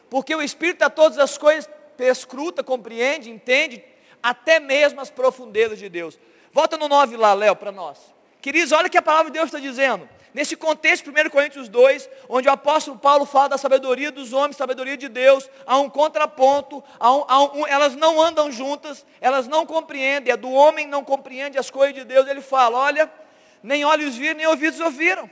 [0.09, 3.81] porque o Espírito a todas as coisas perscruta, compreende, entende,
[4.21, 6.19] até mesmo as profundezas de Deus.
[6.53, 7.97] Volta no 9 lá, Léo, para nós.
[8.39, 10.07] Queridos, olha o que a palavra de Deus está dizendo.
[10.33, 14.95] Nesse contexto, 1 Coríntios 2, onde o apóstolo Paulo fala da sabedoria dos homens, sabedoria
[14.95, 19.65] de Deus, há um contraponto, há um, há um, elas não andam juntas, elas não
[19.65, 22.27] compreendem, é do homem não compreende as coisas de Deus.
[22.27, 23.11] Ele fala, olha,
[23.61, 25.29] nem olhos viram, nem ouvidos ouviram,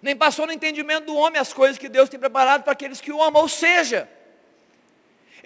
[0.00, 3.12] nem passou no entendimento do homem as coisas que Deus tem preparado para aqueles que
[3.12, 3.42] o amam.
[3.42, 4.08] Ou seja,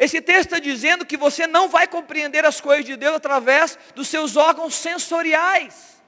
[0.01, 4.09] esse texto está dizendo que você não vai compreender as coisas de Deus através dos
[4.09, 6.01] seus órgãos sensoriais.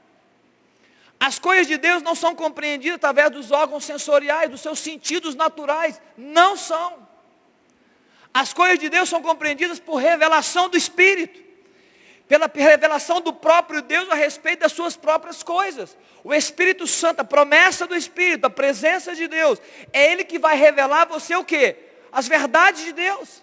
[1.21, 6.01] As coisas de Deus não são compreendidas através dos órgãos sensoriais, dos seus sentidos naturais.
[6.17, 7.07] Não são.
[8.33, 11.39] As coisas de Deus são compreendidas por revelação do Espírito.
[12.27, 15.99] Pela revelação do próprio Deus a respeito das suas próprias coisas.
[16.25, 19.61] O Espírito Santo, a promessa do Espírito, a presença de Deus,
[19.93, 21.77] é Ele que vai revelar a você o que?
[22.11, 23.43] As verdades de Deus.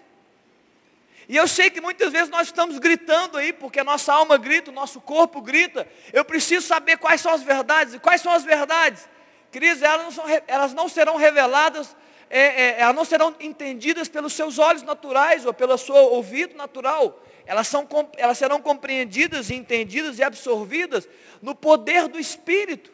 [1.30, 4.72] E eu sei que muitas vezes nós estamos gritando aí, porque a nossa alma grita,
[4.72, 5.86] o nosso corpo grita.
[6.12, 7.94] Eu preciso saber quais são as verdades.
[7.94, 9.08] E quais são as verdades?
[9.52, 11.94] Queridos, elas não, são, elas não serão reveladas,
[12.28, 17.24] é, é, elas não serão entendidas pelos seus olhos naturais ou pelo seu ouvido natural.
[17.46, 21.08] Elas, são, elas serão compreendidas, entendidas e absorvidas
[21.40, 22.90] no poder do Espírito.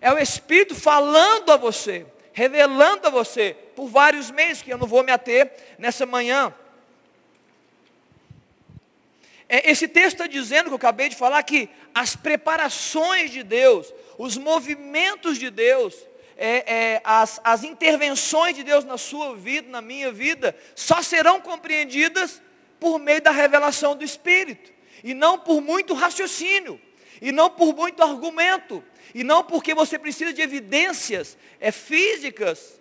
[0.00, 4.86] É o Espírito falando a você, revelando a você, por vários meios, que eu não
[4.86, 6.54] vou me ater nessa manhã.
[9.48, 13.92] É, esse texto está dizendo, que eu acabei de falar, que as preparações de Deus,
[14.18, 15.94] os movimentos de Deus,
[16.36, 21.40] é, é, as, as intervenções de Deus na sua vida, na minha vida, só serão
[21.40, 22.42] compreendidas
[22.78, 24.72] por meio da revelação do Espírito.
[25.02, 26.80] E não por muito raciocínio.
[27.22, 28.84] E não por muito argumento.
[29.14, 32.80] E não porque você precisa de evidências é, físicas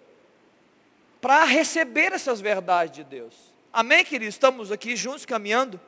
[1.22, 3.34] para receber essas verdades de Deus.
[3.72, 4.36] Amém, queridos?
[4.36, 5.80] Estamos aqui juntos caminhando.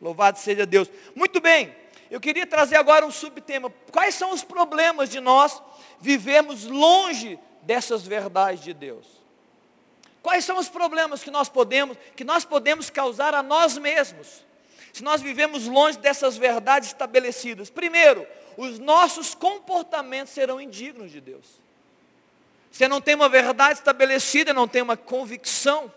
[0.00, 0.88] Louvado seja Deus.
[1.14, 1.74] Muito bem,
[2.10, 3.72] eu queria trazer agora um subtema.
[3.92, 5.62] Quais são os problemas de nós
[6.00, 9.06] vivemos longe dessas verdades de Deus?
[10.22, 14.46] Quais são os problemas que nós podemos, que nós podemos causar a nós mesmos?
[14.92, 17.70] Se nós vivemos longe dessas verdades estabelecidas.
[17.70, 21.44] Primeiro, os nossos comportamentos serão indignos de Deus.
[22.70, 25.92] Você não tem uma verdade estabelecida, não tem uma convicção,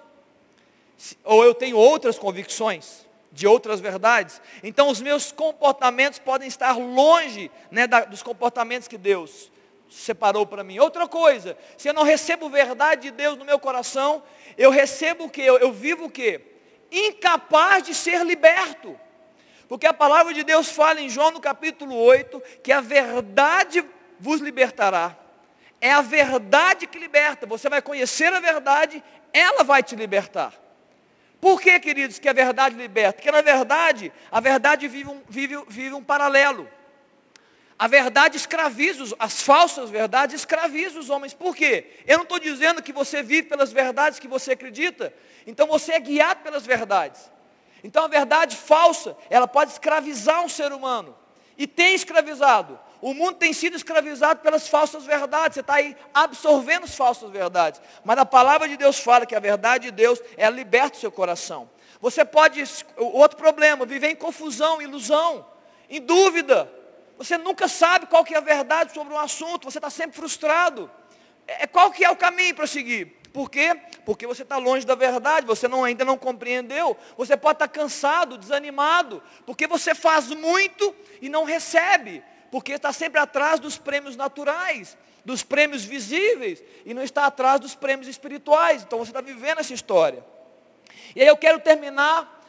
[1.24, 3.01] ou eu tenho outras convicções
[3.32, 4.42] de outras verdades.
[4.62, 9.52] Então os meus comportamentos podem estar longe né, da, dos comportamentos que Deus
[9.90, 10.80] separou para mim.
[10.80, 14.24] Outra coisa, se eu não recebo verdade de Deus no meu coração,
[14.58, 15.42] eu recebo o que?
[15.42, 16.42] Eu, eu vivo o que?
[16.92, 19.00] Incapaz de ser liberto.
[19.68, 23.86] Porque a palavra de Deus fala em João no capítulo 8, que a verdade
[24.20, 25.18] vos libertará.
[25.80, 27.46] É a verdade que liberta.
[27.48, 30.54] Você vai conhecer a verdade, ela vai te libertar.
[31.42, 33.14] Por que, queridos, que a verdade liberta?
[33.14, 36.70] Porque na verdade, a verdade vive um, vive, vive um paralelo.
[37.80, 41.34] A verdade escraviza, as falsas verdades escravizam os homens.
[41.34, 41.98] Por quê?
[42.06, 45.12] Eu não estou dizendo que você vive pelas verdades que você acredita.
[45.48, 47.32] Então você é guiado pelas verdades.
[47.84, 51.18] Então a verdade falsa, ela pode escravizar um ser humano.
[51.58, 52.80] E tem escravizado.
[53.02, 55.56] O mundo tem sido escravizado pelas falsas verdades.
[55.56, 57.82] Você está aí absorvendo as falsas verdades.
[58.06, 61.12] Mas a palavra de Deus fala que a verdade de Deus é liberta o seu
[61.12, 61.68] coração.
[62.00, 62.64] Você pode,
[62.98, 65.46] outro problema, viver em confusão, ilusão,
[65.90, 66.72] em dúvida.
[67.18, 69.70] Você nunca sabe qual que é a verdade sobre um assunto.
[69.70, 70.90] Você está sempre frustrado.
[71.48, 73.20] É, qual que é o caminho para seguir?
[73.34, 73.80] Por quê?
[74.06, 76.96] Porque você está longe da verdade, você não, ainda não compreendeu.
[77.18, 82.92] Você pode estar tá cansado, desanimado, porque você faz muito e não recebe porque está
[82.92, 84.98] sempre atrás dos prêmios naturais.
[85.24, 88.82] dos prêmios visíveis e não está atrás dos prêmios espirituais.
[88.84, 90.26] Então você está vivendo essa história.
[91.16, 92.42] E aí eu quero terminar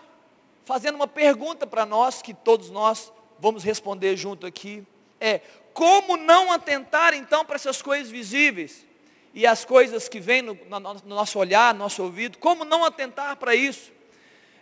[0.65, 4.87] fazendo uma pergunta para nós, que todos nós vamos responder junto aqui.
[5.21, 5.41] É,
[5.75, 8.87] como não atentar então para essas coisas visíveis
[9.35, 12.85] e as coisas que vêm no, no, no nosso olhar, no nosso ouvido, como não
[12.85, 13.93] atentar para isso?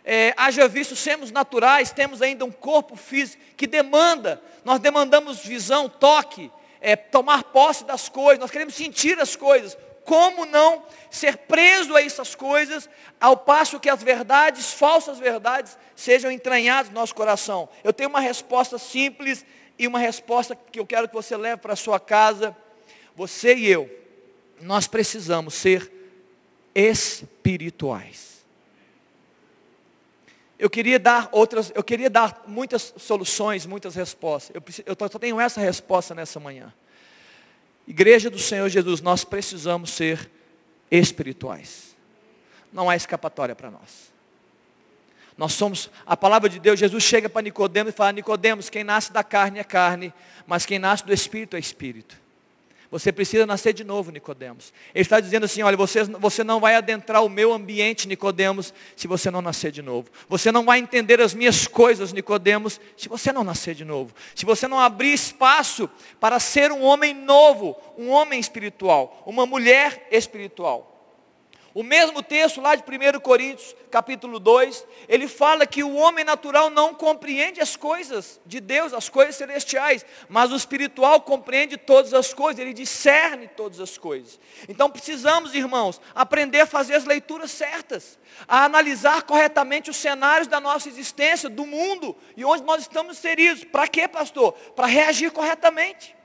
[0.03, 5.87] É, haja visto sermos naturais, temos ainda um corpo físico que demanda, nós demandamos visão,
[5.87, 9.77] toque, é, tomar posse das coisas, nós queremos sentir as coisas.
[10.03, 16.31] Como não ser preso a essas coisas, ao passo que as verdades, falsas verdades, sejam
[16.31, 17.69] entranhadas no nosso coração?
[17.83, 19.45] Eu tenho uma resposta simples
[19.77, 22.57] e uma resposta que eu quero que você leve para a sua casa.
[23.15, 23.89] Você e eu,
[24.59, 25.91] nós precisamos ser
[26.73, 28.30] espirituais.
[30.61, 34.55] Eu queria dar outras, eu queria dar muitas soluções, muitas respostas.
[34.55, 36.71] Eu, eu só tenho essa resposta nessa manhã.
[37.87, 40.29] Igreja do Senhor Jesus, nós precisamos ser
[40.91, 41.95] espirituais.
[42.71, 44.13] Não há escapatória para nós.
[45.35, 49.11] Nós somos, a palavra de Deus, Jesus chega para Nicodemos e fala, Nicodemos, quem nasce
[49.11, 50.13] da carne é carne,
[50.45, 52.20] mas quem nasce do Espírito é Espírito.
[52.91, 54.73] Você precisa nascer de novo, Nicodemos.
[54.93, 59.07] Ele está dizendo assim, olha, você, você não vai adentrar o meu ambiente, Nicodemos, se
[59.07, 60.09] você não nascer de novo.
[60.27, 64.13] Você não vai entender as minhas coisas, Nicodemos, se você não nascer de novo.
[64.35, 70.09] Se você não abrir espaço para ser um homem novo, um homem espiritual, uma mulher
[70.11, 70.90] espiritual.
[71.73, 76.69] O mesmo texto lá de 1 Coríntios, capítulo 2, ele fala que o homem natural
[76.69, 82.33] não compreende as coisas de Deus, as coisas celestiais, mas o espiritual compreende todas as
[82.33, 84.37] coisas, ele discerne todas as coisas.
[84.67, 90.59] Então precisamos, irmãos, aprender a fazer as leituras certas, a analisar corretamente os cenários da
[90.59, 93.63] nossa existência, do mundo e onde nós estamos inseridos.
[93.63, 94.51] Para quê, pastor?
[94.75, 96.20] Para reagir corretamente.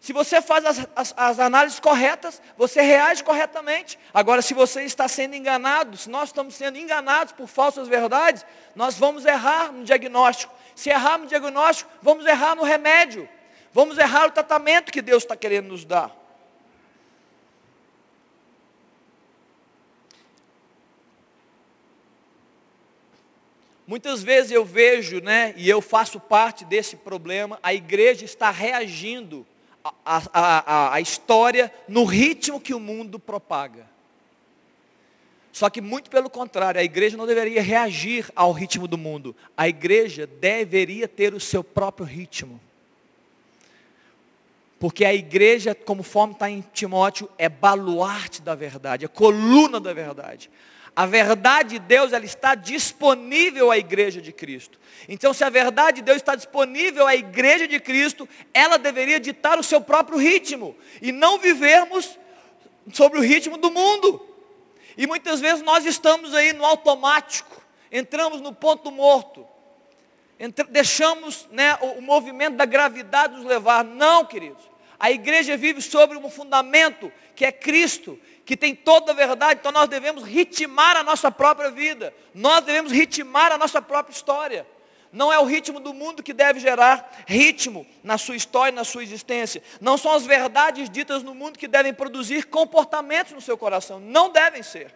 [0.00, 3.98] Se você faz as, as, as, análises corretas, você reage corretamente.
[4.14, 8.96] Agora, se você está sendo enganado, se nós estamos sendo enganados por falsas verdades, nós
[8.96, 10.54] vamos errar no diagnóstico.
[10.74, 13.28] Se errar no diagnóstico, vamos errar no remédio.
[13.74, 16.16] Vamos errar o tratamento que Deus está querendo nos dar.
[23.86, 29.46] Muitas vezes eu vejo, né, e eu faço parte desse problema, a igreja está reagindo
[29.84, 33.88] a, a, a, história no ritmo que o mundo propaga.
[35.52, 39.34] Só que muito pelo contrário, a igreja não deveria reagir ao ritmo do mundo.
[39.56, 42.60] A igreja deveria ter o seu próprio ritmo.
[44.78, 50.50] Porque a igreja, conforme está em Timóteo, é baluarte da verdade, é coluna da verdade.
[51.00, 54.78] A verdade de Deus ela está disponível à igreja de Cristo.
[55.08, 59.58] Então, se a verdade de Deus está disponível à igreja de Cristo, ela deveria ditar
[59.58, 62.18] o seu próprio ritmo e não vivermos
[62.92, 64.20] sobre o ritmo do mundo.
[64.94, 69.48] E muitas vezes nós estamos aí no automático, entramos no ponto morto,
[70.68, 73.82] deixamos né, o, o movimento da gravidade nos levar.
[73.82, 74.68] Não, queridos.
[75.00, 79.72] A igreja vive sobre um fundamento que é Cristo, que tem toda a verdade, então
[79.72, 84.66] nós devemos ritmar a nossa própria vida, nós devemos ritmar a nossa própria história.
[85.10, 89.02] Não é o ritmo do mundo que deve gerar ritmo na sua história, na sua
[89.02, 89.62] existência.
[89.80, 93.98] Não são as verdades ditas no mundo que devem produzir comportamentos no seu coração.
[93.98, 94.94] Não devem ser.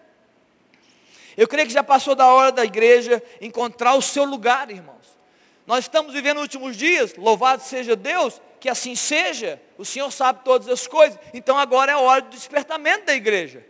[1.36, 5.18] Eu creio que já passou da hora da igreja encontrar o seu lugar, irmãos.
[5.66, 10.40] Nós estamos vivendo os últimos dias, louvado seja Deus, que assim seja, o Senhor sabe
[10.42, 13.62] todas as coisas, então agora é a hora do despertamento da igreja.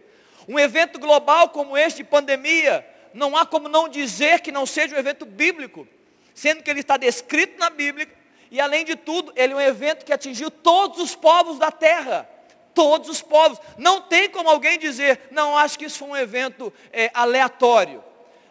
[0.47, 4.95] Um evento global como este de pandemia, não há como não dizer que não seja
[4.95, 5.85] um evento bíblico,
[6.33, 8.09] sendo que ele está descrito na Bíblia,
[8.53, 12.31] e além de tudo, ele é um evento que atingiu todos os povos da terra.
[12.73, 13.59] Todos os povos.
[13.77, 18.01] Não tem como alguém dizer, não, acho que isso foi um evento é, aleatório.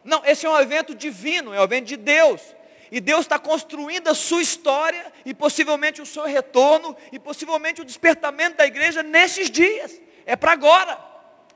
[0.04, 2.42] Não, esse é um evento divino, é um evento de Deus.
[2.94, 7.84] E Deus está construindo a sua história e possivelmente o seu retorno e possivelmente o
[7.84, 10.00] despertamento da igreja nesses dias.
[10.28, 11.00] É para agora.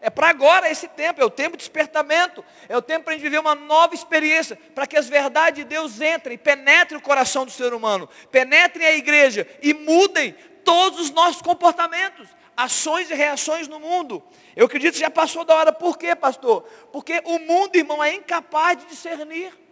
[0.01, 3.15] É para agora esse tempo, é o tempo de despertamento, é o tempo para a
[3.15, 7.45] gente viver uma nova experiência, para que as verdades de Deus entrem, penetrem o coração
[7.45, 13.67] do ser humano, penetrem a igreja e mudem todos os nossos comportamentos, ações e reações
[13.67, 14.23] no mundo.
[14.55, 15.71] Eu acredito que já passou da hora.
[15.71, 16.63] Por quê, pastor?
[16.91, 19.66] Porque o mundo, irmão, é incapaz de discernir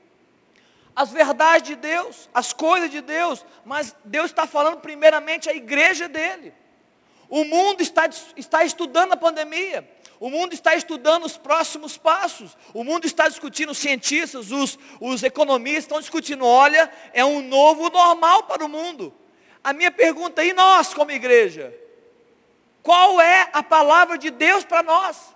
[0.96, 6.08] as verdades de Deus, as coisas de Deus, mas Deus está falando primeiramente à igreja
[6.08, 6.54] dele.
[7.28, 9.88] O mundo está, está estudando a pandemia,
[10.20, 15.22] o mundo está estudando os próximos passos, o mundo está discutindo, os cientistas, os, os
[15.24, 19.14] economistas estão discutindo, olha, é um novo normal para o mundo.
[19.62, 21.74] A minha pergunta, e nós como igreja?
[22.82, 25.35] Qual é a palavra de Deus para nós?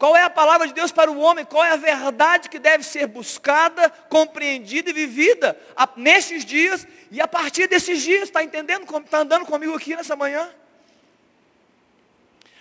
[0.00, 1.44] Qual é a palavra de Deus para o homem?
[1.44, 5.60] Qual é a verdade que deve ser buscada, compreendida e vivida
[5.94, 8.22] nesses dias e a partir desses dias?
[8.22, 8.84] Está entendendo?
[8.98, 10.50] Está andando comigo aqui nessa manhã?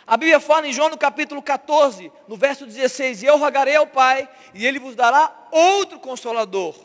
[0.06, 3.88] A Bíblia fala em João no capítulo 14, no verso 16: E eu rogarei ao
[3.88, 6.76] Pai, e Ele vos dará outro consolador.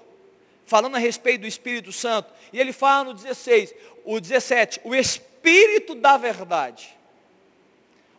[0.64, 2.32] Falando a respeito do Espírito Santo.
[2.52, 3.74] E ele fala no 16,
[4.04, 6.96] o 17, o Espírito da verdade.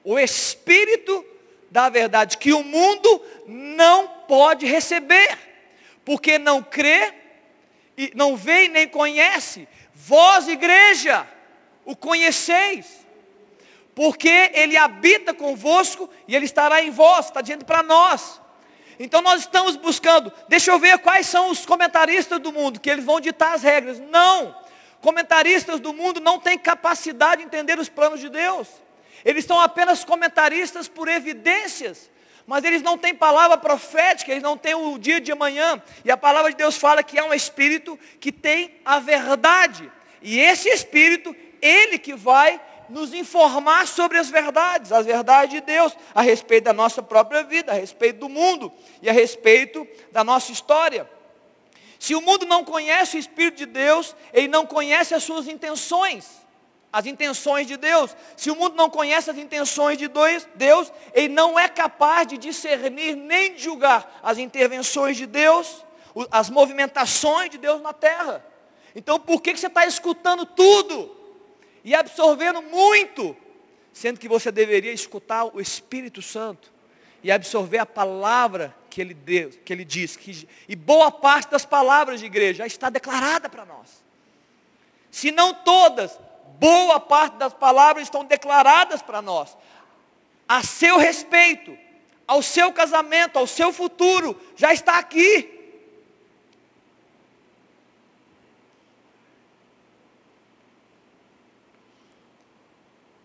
[0.03, 1.25] O Espírito
[1.75, 5.37] da verdade que o mundo não pode receber,
[6.05, 7.13] porque não crê,
[8.15, 9.67] não vê e nem conhece.
[9.93, 11.27] Vós, igreja,
[11.83, 13.05] o conheceis,
[13.93, 18.39] porque ele habita convosco e ele estará em vós, está dizendo para nós.
[18.97, 23.03] Então nós estamos buscando, deixa eu ver quais são os comentaristas do mundo, que eles
[23.03, 23.99] vão ditar as regras.
[23.99, 24.55] Não,
[25.01, 28.84] comentaristas do mundo não têm capacidade de entender os planos de Deus.
[29.25, 32.11] Eles são apenas comentaristas por evidências,
[32.45, 35.81] mas eles não têm palavra profética, eles não têm o dia de amanhã.
[36.05, 39.91] E a palavra de Deus fala que é um espírito que tem a verdade.
[40.21, 45.97] E esse espírito, ele que vai nos informar sobre as verdades, as verdades de Deus,
[46.13, 48.71] a respeito da nossa própria vida, a respeito do mundo
[49.01, 51.09] e a respeito da nossa história.
[51.97, 56.44] Se o mundo não conhece o Espírito de Deus, ele não conhece as suas intenções
[56.95, 58.15] as intenções de Deus.
[58.37, 60.09] Se o mundo não conhece as intenções de
[60.55, 65.83] Deus, ele não é capaz de discernir nem de julgar as intervenções de Deus,
[66.31, 68.41] as movimentações de Deus na terra.
[68.95, 71.13] Então por que você está escutando tudo
[71.83, 73.35] e absorvendo muito,
[73.91, 76.71] sendo que você deveria escutar o Espírito Santo
[77.21, 81.65] e absorver a palavra que ele, deu, que ele diz, que, e boa parte das
[81.65, 84.01] palavras de igreja já está declarada para nós.
[85.11, 86.17] Se não todas,
[86.59, 89.55] boa parte das palavras estão declaradas para nós.
[90.47, 91.77] A seu respeito,
[92.27, 95.51] ao seu casamento, ao seu futuro, já está aqui.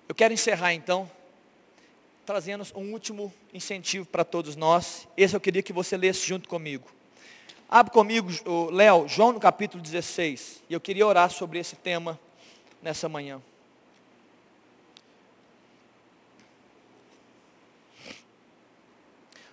[0.08, 1.10] Eu quero encerrar então,
[2.26, 5.06] trazendo um último incentivo para todos nós.
[5.16, 6.90] Esse eu queria que você lesse junto comigo.
[7.68, 8.28] Abre comigo,
[8.72, 10.64] Léo, João no capítulo 16.
[10.68, 12.18] E eu queria orar sobre esse tema
[12.82, 13.40] nessa manhã.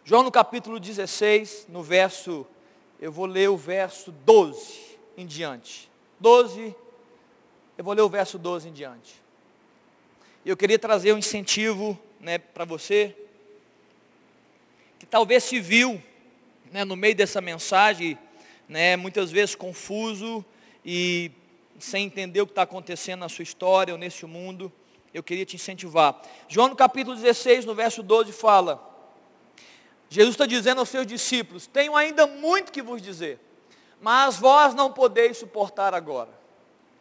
[0.05, 2.47] João no capítulo 16, no verso,
[2.97, 5.89] eu vou ler o verso 12 em diante.
[6.19, 6.73] 12,
[7.77, 9.15] eu vou ler o verso 12 em diante.
[10.45, 13.13] Eu queria trazer um incentivo né, para você,
[14.97, 16.01] que talvez se viu
[16.71, 18.17] né, no meio dessa mensagem,
[18.67, 20.45] né, muitas vezes confuso
[20.85, 21.31] e
[21.79, 24.71] sem entender o que está acontecendo na sua história ou nesse mundo,
[25.13, 26.21] eu queria te incentivar.
[26.47, 28.83] João no capítulo 16, no verso 12, fala,
[30.09, 33.39] Jesus está dizendo aos seus discípulos, tenho ainda muito que vos dizer,
[34.01, 36.29] mas vós não podeis suportar agora.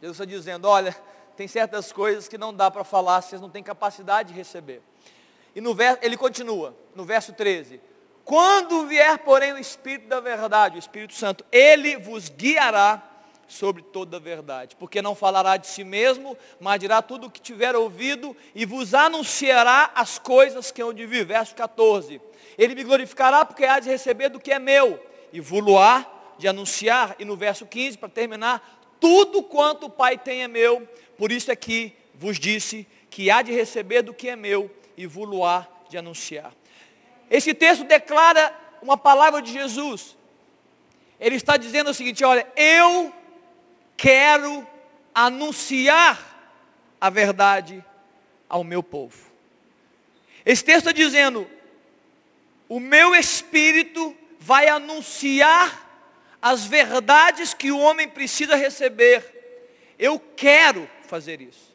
[0.01, 0.97] Jesus está dizendo, olha,
[1.37, 4.83] tem certas coisas que não dá para falar, vocês não têm capacidade de receber.
[5.55, 7.81] E no verso, ele continua, no verso 13,
[8.25, 13.16] quando vier, porém, o Espírito da verdade, o Espírito Santo, ele vos guiará
[13.49, 17.41] sobre toda a verdade, porque não falará de si mesmo, mas dirá tudo o que
[17.41, 21.25] tiver ouvido e vos anunciará as coisas que hão de vir.
[21.25, 22.21] Verso 14.
[22.59, 25.01] Ele me glorificará porque há de receber do que é meu
[25.33, 26.07] e vou-lo-á
[26.39, 27.15] de anunciar.
[27.19, 30.87] E no verso 15, para terminar, tudo quanto o Pai tem é meu,
[31.17, 35.07] por isso é que vos disse que há de receber do que é meu e
[35.07, 36.53] vou-lo-á de anunciar.
[37.31, 40.17] Esse texto declara uma palavra de Jesus.
[41.19, 43.13] Ele está dizendo o seguinte, olha, eu
[43.97, 44.67] quero
[45.15, 46.19] anunciar
[47.01, 47.85] a verdade
[48.49, 49.19] ao meu povo.
[50.45, 51.49] Esse texto está dizendo,
[52.69, 55.85] o meu espírito vai anunciar
[56.41, 59.25] as verdades que o homem precisa receber.
[59.99, 61.75] Eu quero fazer isso.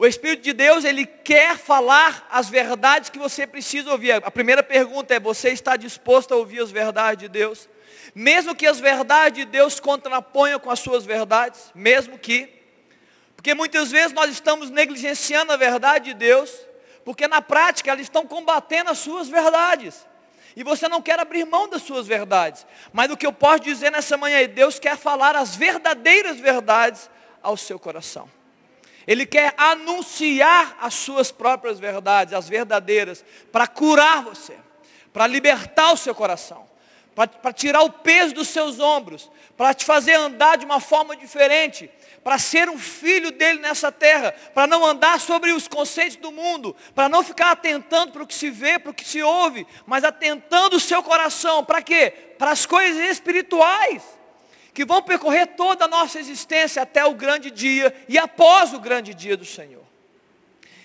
[0.00, 4.12] O Espírito de Deus, ele quer falar as verdades que você precisa ouvir.
[4.12, 7.68] A primeira pergunta é: você está disposto a ouvir as verdades de Deus?
[8.14, 12.48] Mesmo que as verdades de Deus contraponham com as suas verdades, mesmo que,
[13.36, 16.50] porque muitas vezes nós estamos negligenciando a verdade de Deus,
[17.04, 20.06] porque na prática elas estão combatendo as suas verdades.
[20.56, 22.66] E você não quer abrir mão das suas verdades.
[22.92, 27.08] Mas o que eu posso dizer nessa manhã é, Deus quer falar as verdadeiras verdades
[27.40, 28.28] ao seu coração.
[29.06, 34.58] Ele quer anunciar as suas próprias verdades, as verdadeiras, para curar você,
[35.12, 36.69] para libertar o seu coração
[37.14, 41.90] para tirar o peso dos seus ombros, para te fazer andar de uma forma diferente,
[42.22, 46.74] para ser um filho dele nessa terra, para não andar sobre os conceitos do mundo,
[46.94, 50.04] para não ficar atentando para o que se vê, para o que se ouve, mas
[50.04, 52.10] atentando o seu coração, para quê?
[52.38, 54.02] Para as coisas espirituais,
[54.72, 59.12] que vão percorrer toda a nossa existência até o grande dia e após o grande
[59.14, 59.84] dia do Senhor.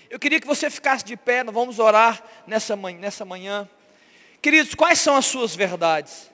[0.09, 2.99] Eu queria que você ficasse de pé, nós vamos orar nessa manhã.
[2.99, 3.69] Nessa manhã.
[4.45, 6.29] Queridos, quais são as suas verdades?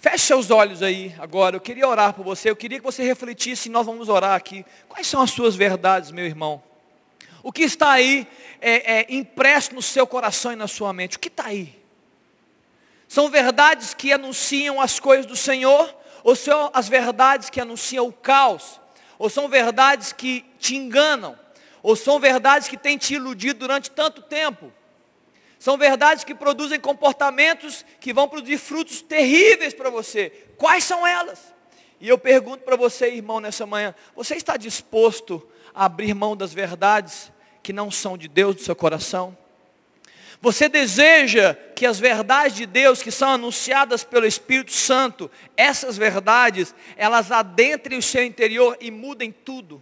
[0.00, 1.56] Feche seus olhos aí agora.
[1.56, 2.48] Eu queria orar por você.
[2.48, 4.64] Eu queria que você refletisse nós vamos orar aqui.
[4.88, 6.62] Quais são as suas verdades, meu irmão?
[7.42, 8.26] O que está aí
[8.58, 11.18] é, é, impresso no seu coração e na sua mente?
[11.18, 11.78] O que está aí?
[13.06, 15.94] São verdades que anunciam as coisas do Senhor?
[16.24, 18.80] Ou são as verdades que anunciam o caos?
[19.18, 21.38] Ou são verdades que te enganam?
[21.86, 24.72] Ou são verdades que têm te iludido durante tanto tempo?
[25.56, 30.30] São verdades que produzem comportamentos que vão produzir frutos terríveis para você.
[30.58, 31.54] Quais são elas?
[32.00, 36.52] E eu pergunto para você, irmão, nessa manhã, você está disposto a abrir mão das
[36.52, 37.30] verdades
[37.62, 39.38] que não são de Deus do seu coração?
[40.40, 46.74] Você deseja que as verdades de Deus que são anunciadas pelo Espírito Santo, essas verdades,
[46.96, 49.80] elas adentrem o seu interior e mudem tudo.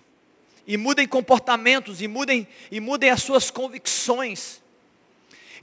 [0.67, 4.65] E mudem comportamentos, e mudem, e mudem as suas convicções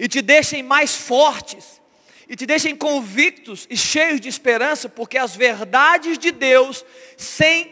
[0.01, 1.79] e te deixem mais fortes,
[2.27, 6.83] e te deixem convictos e cheios de esperança, porque as verdades de Deus,
[7.15, 7.71] sem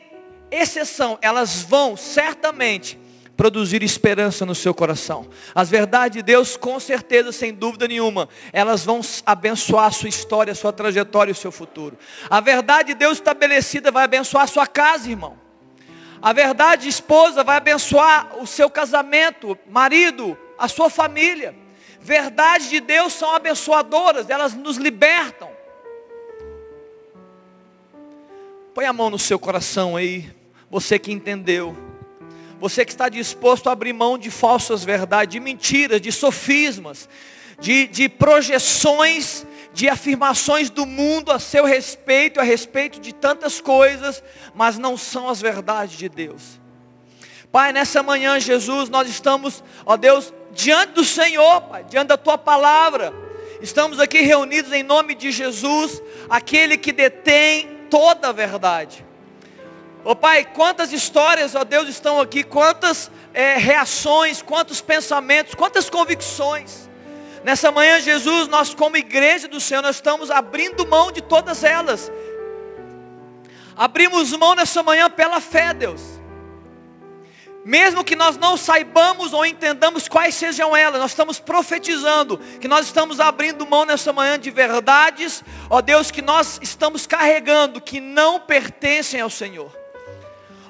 [0.52, 3.00] exceção, elas vão certamente
[3.36, 5.28] produzir esperança no seu coração.
[5.56, 10.52] As verdades de Deus, com certeza, sem dúvida nenhuma, elas vão abençoar a sua história,
[10.52, 11.98] a sua trajetória e o seu futuro.
[12.30, 15.49] A verdade de Deus estabelecida vai abençoar a sua casa, irmão.
[16.22, 21.56] A verdade de esposa vai abençoar o seu casamento, marido, a sua família
[22.02, 25.50] verdades de Deus são abençoadoras, elas nos libertam.
[28.74, 30.30] Põe a mão no seu coração aí,
[30.70, 31.78] você que entendeu.
[32.60, 37.08] Você que está disposto a abrir mão de falsas verdades, de mentiras, de sofismas,
[37.60, 44.24] de, de projeções, de afirmações do mundo a seu respeito, a respeito de tantas coisas,
[44.54, 46.60] mas não são as verdades de Deus.
[47.52, 52.38] Pai, nessa manhã, Jesus, nós estamos, ó Deus, diante do Senhor, Pai, diante da Tua
[52.38, 53.14] palavra.
[53.62, 59.06] Estamos aqui reunidos em nome de Jesus, aquele que detém toda a verdade.
[60.04, 66.89] Ó Pai, quantas histórias, ó Deus, estão aqui, quantas é, reações, quantos pensamentos, quantas convicções.
[67.44, 72.12] Nessa manhã, Jesus, nós como igreja do Senhor, nós estamos abrindo mão de todas elas.
[73.76, 76.20] Abrimos mão nessa manhã pela fé, Deus.
[77.64, 82.88] Mesmo que nós não saibamos ou entendamos quais sejam elas, nós estamos profetizando que nós
[82.88, 88.40] estamos abrindo mão nessa manhã de verdades, ó Deus, que nós estamos carregando, que não
[88.40, 89.79] pertencem ao Senhor.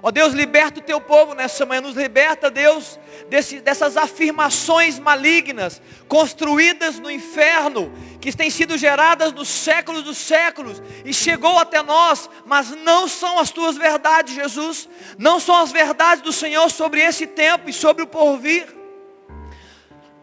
[0.01, 2.97] Ó Deus, liberta o teu povo nessa manhã, nos liberta, Deus,
[3.29, 7.91] desse, dessas afirmações malignas, construídas no inferno,
[8.21, 13.39] que têm sido geradas nos séculos dos séculos, e chegou até nós, mas não são
[13.39, 14.87] as tuas verdades, Jesus,
[15.17, 18.67] não são as verdades do Senhor sobre esse tempo e sobre o porvir.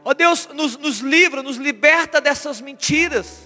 [0.02, 3.45] Ó Deus, nos, nos livra, nos liberta dessas mentiras.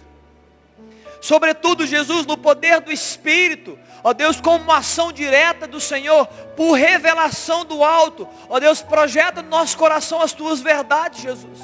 [1.21, 6.73] Sobretudo, Jesus, no poder do Espírito, ó Deus, como uma ação direta do Senhor, por
[6.73, 11.59] revelação do alto, ó Deus, projeta no nosso coração as tuas verdades, Jesus.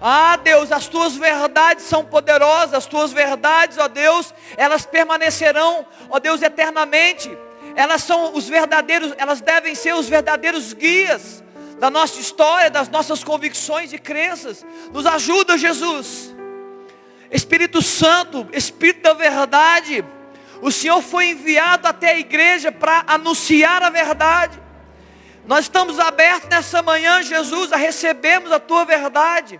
[0.00, 6.18] Ah, Deus, as tuas verdades são poderosas, as tuas verdades, ó Deus, elas permanecerão, ó
[6.18, 7.30] Deus, eternamente.
[7.76, 11.44] Elas são os verdadeiros, elas devem ser os verdadeiros guias
[11.78, 14.64] da nossa história, das nossas convicções e crenças.
[14.92, 16.31] Nos ajuda, Jesus.
[17.32, 20.04] Espírito Santo, Espírito da verdade,
[20.60, 24.60] o Senhor foi enviado até a igreja para anunciar a verdade.
[25.46, 29.58] Nós estamos abertos nessa manhã, Jesus, a recebermos a tua verdade.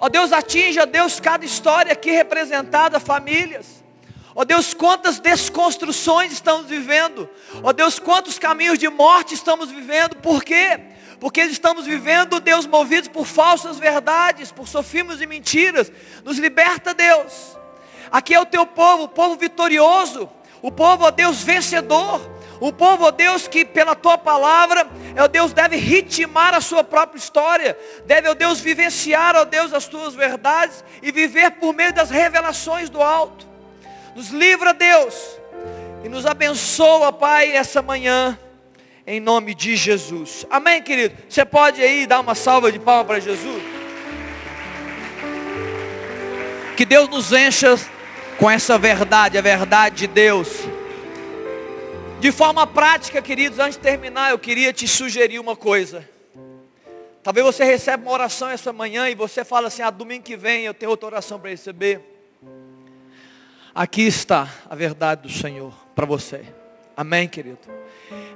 [0.00, 3.84] Ó Deus, atinja, Deus, cada história aqui representada, famílias.
[4.34, 7.28] Ó Deus, quantas desconstruções estamos vivendo.
[7.62, 10.16] Ó Deus, quantos caminhos de morte estamos vivendo.
[10.16, 10.80] Por quê?
[11.24, 15.90] Porque estamos vivendo, Deus, movidos por falsas verdades, por sofismas e mentiras.
[16.22, 17.56] Nos liberta, Deus.
[18.12, 20.28] Aqui é o teu povo, o povo vitorioso,
[20.60, 22.20] o povo, ó Deus, vencedor.
[22.60, 24.86] O povo, ó Deus, que pela tua palavra,
[25.18, 27.74] ó Deus, deve ritmar a sua própria história.
[28.04, 32.90] Deve, ó Deus, vivenciar, ó Deus, as tuas verdades e viver por meio das revelações
[32.90, 33.48] do alto.
[34.14, 35.38] Nos livra, Deus,
[36.04, 38.38] e nos abençoa, Pai, essa manhã,
[39.06, 40.46] em nome de Jesus.
[40.48, 41.14] Amém, querido?
[41.28, 43.62] Você pode aí dar uma salva de palmas para Jesus?
[46.76, 47.76] Que Deus nos encha
[48.38, 50.48] com essa verdade, a verdade de Deus.
[52.20, 56.08] De forma prática, queridos, antes de terminar, eu queria te sugerir uma coisa.
[57.22, 60.64] Talvez você receba uma oração essa manhã e você fala assim, ah, domingo que vem
[60.64, 62.00] eu tenho outra oração para receber.
[63.74, 66.44] Aqui está a verdade do Senhor para você.
[66.96, 67.58] Amém, querido?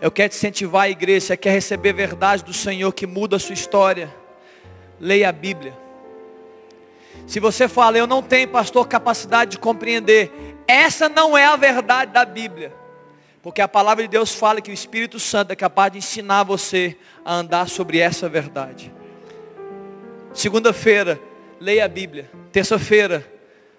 [0.00, 3.54] Eu quero te incentivar a igreja, quer receber verdade do Senhor que muda a sua
[3.54, 4.14] história.
[5.00, 5.76] Leia a Bíblia.
[7.26, 10.30] Se você fala, eu não tenho, pastor, capacidade de compreender,
[10.66, 12.72] essa não é a verdade da Bíblia.
[13.42, 16.96] Porque a palavra de Deus fala que o Espírito Santo é capaz de ensinar você
[17.24, 18.92] a andar sobre essa verdade.
[20.32, 21.20] Segunda-feira,
[21.60, 22.30] leia a Bíblia.
[22.52, 23.26] Terça-feira,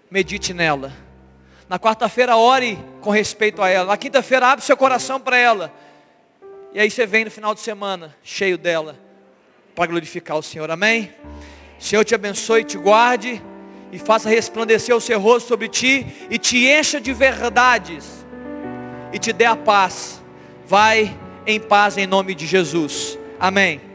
[0.10, 0.91] medite nela.
[1.68, 3.88] Na quarta-feira, ore com respeito a ela.
[3.88, 5.72] Na quinta-feira, abre seu coração para ela.
[6.74, 8.95] E aí você vem no final de semana, cheio dela,
[9.76, 10.70] para glorificar o Senhor.
[10.70, 11.11] Amém?
[11.80, 13.41] Senhor te abençoe, te guarde
[13.91, 18.26] e faça resplandecer o seu rosto sobre ti e te encha de verdades
[19.13, 20.24] e te dê a paz.
[20.65, 21.17] Vai
[21.47, 23.17] em paz em nome de Jesus.
[23.39, 23.88] Amém.